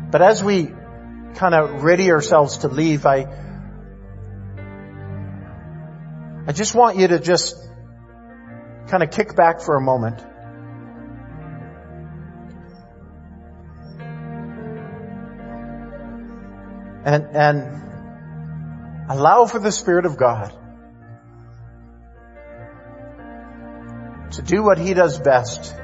But 0.10 0.24
as 0.24 0.44
we 0.44 0.74
kind 1.36 1.54
of 1.54 1.84
ready 1.84 2.10
ourselves 2.10 2.58
to 2.60 2.68
leave, 2.68 3.06
I, 3.06 3.28
I 6.48 6.52
just 6.52 6.74
want 6.74 6.98
you 6.98 7.10
to 7.10 7.20
just 7.20 7.56
kind 8.88 9.04
of 9.04 9.12
kick 9.12 9.36
back 9.36 9.62
for 9.62 9.76
a 9.76 9.82
moment. 9.82 10.20
And, 17.06 17.24
and 17.36 19.12
allow 19.12 19.46
for 19.46 19.60
the 19.60 19.72
Spirit 19.72 20.08
of 20.08 20.18
God 20.18 20.58
to 24.32 24.42
do 24.42 24.64
what 24.64 24.78
He 24.78 24.94
does 24.94 25.20
best 25.20 25.76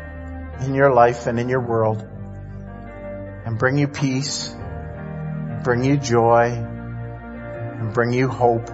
in 0.61 0.73
your 0.73 0.93
life 0.93 1.27
and 1.27 1.39
in 1.39 1.49
your 1.49 1.61
world 1.61 2.01
and 3.45 3.57
bring 3.57 3.77
you 3.77 3.87
peace, 3.87 4.53
bring 5.63 5.83
you 5.83 5.97
joy, 5.97 6.51
and 6.51 7.93
bring 7.93 8.13
you 8.13 8.27
hope 8.27 8.67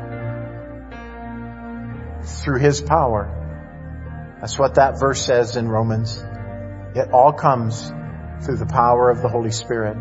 through 2.24 2.60
His 2.60 2.82
power. 2.82 3.36
That's 4.40 4.58
what 4.58 4.76
that 4.76 5.00
verse 5.00 5.24
says 5.24 5.56
in 5.56 5.68
Romans. 5.68 6.24
It 6.96 7.12
all 7.12 7.34
comes 7.34 7.92
through 8.44 8.58
the 8.58 8.66
power 8.66 9.10
of 9.10 9.22
the 9.22 9.30
Holy 9.30 9.52
Spirit. 9.52 9.98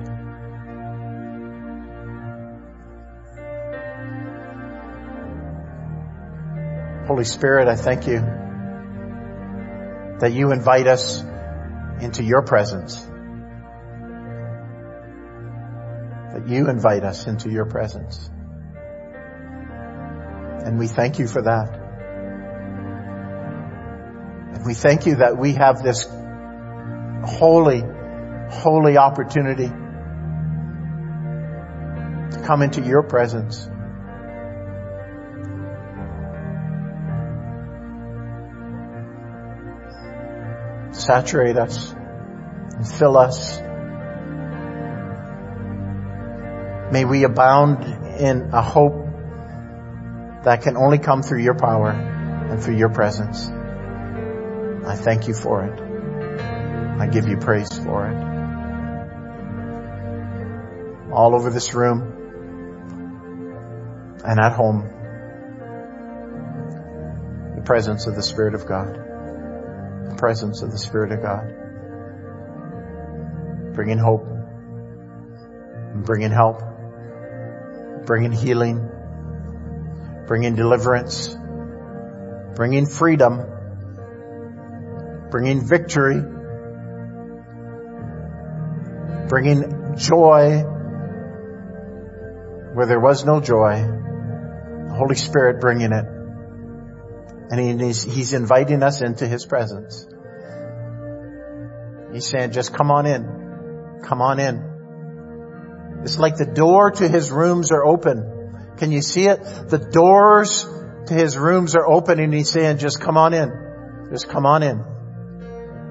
Holy 7.07 7.25
Spirit, 7.25 7.69
I 7.69 7.77
thank 7.77 8.07
you 8.07 8.48
that 10.21 10.33
you 10.33 10.53
invite 10.53 10.87
us 10.87 11.23
into 12.01 12.25
your 12.25 12.43
presence. 12.43 12.97
That 16.35 16.47
you 16.47 16.69
invite 16.69 17.05
us 17.05 17.27
into 17.27 17.51
your 17.51 17.67
presence. 17.67 18.31
And 20.65 20.79
we 20.79 20.87
thank 20.89 21.19
you 21.19 21.27
for 21.27 21.43
that. 21.43 21.69
And 24.55 24.67
we 24.67 24.75
thank 24.75 25.07
you 25.07 25.17
that 25.17 25.39
we 25.39 25.55
have 25.55 25.83
this 25.83 26.05
holy, 27.25 27.83
holy 28.51 28.97
opportunity 28.97 29.69
to 32.33 32.43
come 32.45 32.63
into 32.63 32.83
your 32.83 33.03
presence. 33.03 33.69
Saturate 41.09 41.57
us 41.57 41.91
and 41.91 42.87
fill 42.87 43.17
us. 43.17 43.59
May 46.93 47.07
we 47.07 47.25
abound 47.25 47.83
in 48.21 48.51
a 48.53 48.61
hope 48.61 49.07
that 50.45 50.61
can 50.61 50.77
only 50.77 50.99
come 50.99 51.23
through 51.23 51.41
your 51.41 51.55
power 51.55 51.93
and 51.93 52.63
through 52.63 52.77
your 52.77 52.91
presence. 52.91 53.49
I 54.87 54.97
thank 54.97 55.29
you 55.29 55.35
for 55.35 55.65
it. 55.65 55.81
I 57.01 57.07
give 57.07 57.27
you 57.27 57.39
praise 57.39 57.73
for 57.73 58.07
it. 58.07 58.17
All 61.11 61.35
over 61.35 61.49
this 61.49 61.73
room 61.73 62.03
and 64.27 64.39
at 64.39 64.53
home, 64.53 64.83
the 67.57 67.63
presence 67.63 68.07
of 68.07 68.15
the 68.15 68.23
Spirit 68.23 68.55
of 68.55 68.67
God. 68.67 69.08
The 70.09 70.17
presence 70.17 70.63
of 70.63 70.71
the 70.71 70.79
Spirit 70.79 71.13
of 71.13 71.23
God. 71.23 71.55
Bringing 73.75 73.99
hope, 73.99 74.27
bringing 75.95 76.31
help, 76.31 76.63
bringing 78.07 78.33
healing, 78.33 78.89
bringing 80.27 80.55
deliverance, 80.57 81.37
bringing 82.55 82.87
freedom, 82.87 83.45
bringing 85.31 85.67
victory, 85.67 86.21
bringing 89.29 89.97
joy. 89.97 90.65
Where 92.75 92.87
there 92.87 93.01
was 93.01 93.25
no 93.25 93.41
joy, 93.41 93.77
the 94.89 94.95
Holy 94.95 95.17
Spirit 95.17 95.61
bringing 95.61 95.93
it. 95.93 96.18
And 97.51 97.81
he's, 97.81 98.03
he's 98.03 98.35
inviting 98.35 98.83
us 98.83 99.01
into 99.01 99.27
His 99.27 99.47
presence. 99.47 100.07
He's 102.13 102.29
saying, 102.29 102.53
just 102.53 102.75
come 102.75 102.91
on 102.91 103.07
in. 103.07 104.01
Come 104.05 104.21
on 104.21 104.39
in. 104.39 106.01
It's 106.03 106.19
like 106.19 106.37
the 106.37 106.47
door 106.47 106.91
to 106.91 107.09
His 107.09 107.31
rooms 107.31 107.73
are 107.73 107.85
open. 107.85 108.75
Can 108.77 108.93
you 108.93 109.03
see 109.03 109.27
it? 109.27 109.43
The 109.43 109.79
doors 109.79 110.67
to 111.07 111.15
His 111.15 111.37
rooms 111.37 111.75
are 111.75 111.87
open 111.87 112.21
and 112.21 112.33
He's 112.33 112.51
saying, 112.51 112.79
just 112.79 113.01
come 113.01 113.17
on 113.17 113.35
in. 113.35 113.51
Just 114.11 114.29
come 114.29 114.47
on 114.47 114.63
in. 114.63 114.85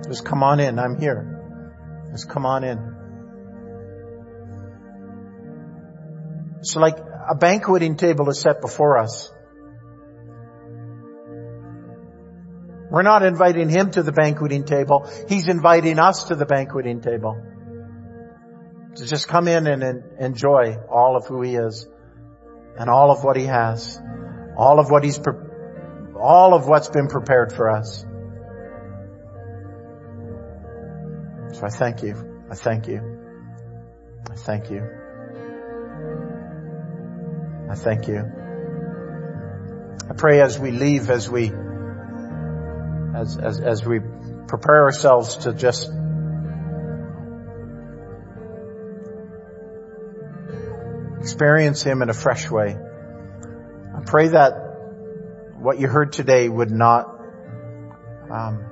Just 0.08 0.26
come 0.26 0.44
on 0.44 0.60
in. 0.60 0.80
I'm 0.80 1.00
here. 1.00 1.34
Just 2.12 2.30
come 2.30 2.46
on 2.46 2.64
in. 2.64 2.96
So 6.62 6.80
like 6.80 6.98
a 6.98 7.36
banqueting 7.36 7.98
table 7.98 8.30
is 8.30 8.40
set 8.40 8.62
before 8.62 8.98
us. 8.98 9.32
We're 12.90 13.04
not 13.04 13.24
inviting 13.24 13.70
him 13.70 13.92
to 13.92 14.04
the 14.04 14.12
banqueting 14.12 14.64
table. 14.64 15.10
He's 15.28 15.48
inviting 15.48 16.00
us 16.00 16.26
to 16.26 16.36
the 16.36 16.46
banqueting 16.46 17.02
table. 17.02 17.42
To 18.96 19.06
just 19.06 19.28
come 19.28 19.48
in 19.48 19.68
and, 19.68 19.84
and 19.84 20.04
enjoy 20.20 20.78
all 20.90 21.18
of 21.18 21.28
who 21.28 21.42
he 21.42 21.56
is 21.56 21.88
and 22.78 22.90
all 22.90 23.12
of 23.12 23.24
what 23.24 23.36
he 23.36 23.46
has, 23.46 24.00
all 24.56 24.80
of 24.80 24.90
what 24.90 25.04
he's, 25.04 25.20
all 26.20 26.54
of 26.54 26.68
what's 26.68 26.88
been 26.90 27.08
prepared 27.08 27.52
for 27.52 27.70
us. 27.70 28.06
So 31.54 31.66
I 31.66 31.70
thank 31.70 32.04
you. 32.04 32.46
I 32.50 32.56
thank 32.56 32.88
you. 32.88 33.02
I 34.30 34.36
thank 34.36 34.70
you. 34.70 34.84
I 37.70 37.76
thank 37.76 38.08
you. 38.08 38.32
I 40.10 40.14
pray 40.14 40.40
as 40.42 40.58
we 40.58 40.72
leave, 40.72 41.10
as 41.10 41.30
we, 41.30 41.52
as, 43.18 43.38
as, 43.38 43.60
as 43.60 43.86
we 43.86 44.00
prepare 44.48 44.84
ourselves 44.84 45.38
to 45.38 45.54
just 45.54 45.90
experience 51.20 51.82
Him 51.82 52.02
in 52.02 52.10
a 52.10 52.14
fresh 52.14 52.50
way. 52.50 52.78
I 53.96 54.02
pray 54.06 54.30
that 54.30 54.52
what 55.58 55.80
you 55.80 55.88
heard 55.88 56.14
today 56.14 56.48
would 56.48 56.72
not 56.72 57.08
um, 58.30 58.66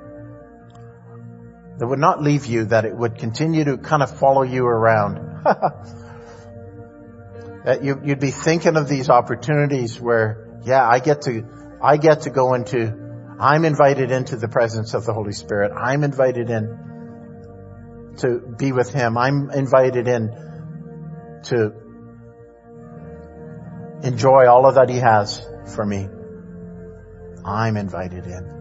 that 1.78 1.86
would 1.86 1.98
not 1.98 2.22
leave 2.22 2.46
you, 2.46 2.66
that 2.66 2.84
it 2.86 2.96
would 2.96 3.18
continue 3.18 3.64
to 3.64 3.76
kind 3.76 4.02
of 4.02 4.18
follow 4.18 4.42
you 4.42 4.64
around. 4.64 5.16
that 7.64 7.82
you, 7.82 7.96
would 7.96 8.20
be 8.20 8.30
thinking 8.30 8.76
of 8.76 8.88
these 8.88 9.10
opportunities 9.10 10.00
where, 10.00 10.60
yeah, 10.64 10.88
I 10.88 11.00
get 11.00 11.22
to, 11.22 11.44
I 11.82 11.98
get 11.98 12.22
to 12.22 12.30
go 12.30 12.54
into, 12.54 13.05
I'm 13.38 13.64
invited 13.64 14.10
into 14.10 14.36
the 14.36 14.48
presence 14.48 14.94
of 14.94 15.04
the 15.04 15.12
Holy 15.12 15.32
Spirit. 15.32 15.72
I'm 15.72 16.04
invited 16.04 16.48
in 16.48 18.14
to 18.18 18.38
be 18.58 18.72
with 18.72 18.92
Him. 18.92 19.18
I'm 19.18 19.50
invited 19.50 20.08
in 20.08 20.30
to 21.44 21.72
enjoy 24.02 24.46
all 24.48 24.66
of 24.66 24.76
that 24.76 24.88
He 24.88 24.96
has 24.96 25.46
for 25.74 25.84
me. 25.84 26.08
I'm 27.44 27.76
invited 27.76 28.26
in. 28.26 28.56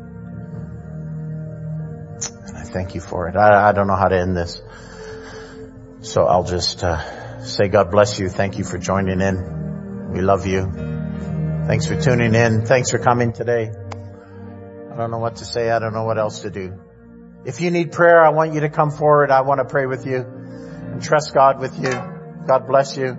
And 2.47 2.57
I 2.57 2.63
thank 2.63 2.95
you 2.95 3.01
for 3.01 3.29
it. 3.29 3.35
I, 3.35 3.69
I 3.69 3.71
don't 3.71 3.87
know 3.87 3.95
how 3.95 4.09
to 4.09 4.17
end 4.19 4.35
this. 4.35 4.61
So 6.01 6.25
I'll 6.25 6.43
just 6.43 6.83
uh, 6.83 7.39
say 7.41 7.69
God 7.69 7.91
bless 7.91 8.19
you. 8.19 8.29
Thank 8.29 8.57
you 8.57 8.65
for 8.65 8.77
joining 8.77 9.21
in. 9.21 10.11
We 10.11 10.21
love 10.21 10.45
you. 10.45 10.69
Thanks 11.67 11.87
for 11.87 11.99
tuning 11.99 12.35
in. 12.35 12.65
Thanks 12.65 12.91
for 12.91 12.99
coming 12.99 13.33
today. 13.33 13.71
I 14.95 14.97
don't 14.97 15.11
know 15.11 15.17
what 15.17 15.35
to 15.37 15.45
say. 15.45 15.69
I 15.69 15.79
don't 15.79 15.93
know 15.93 16.05
what 16.05 16.17
else 16.17 16.39
to 16.43 16.49
do. 16.49 16.79
If 17.43 17.59
you 17.59 17.69
need 17.69 17.91
prayer, 17.91 18.23
I 18.23 18.29
want 18.29 18.53
you 18.53 18.61
to 18.61 18.69
come 18.69 18.91
forward. 18.91 19.29
I 19.29 19.41
want 19.41 19.59
to 19.59 19.65
pray 19.65 19.85
with 19.87 20.05
you 20.05 20.19
and 20.21 21.03
trust 21.03 21.33
God 21.33 21.59
with 21.59 21.77
you. 21.77 21.91
God 22.47 22.65
bless 22.65 22.95
you. 22.95 23.17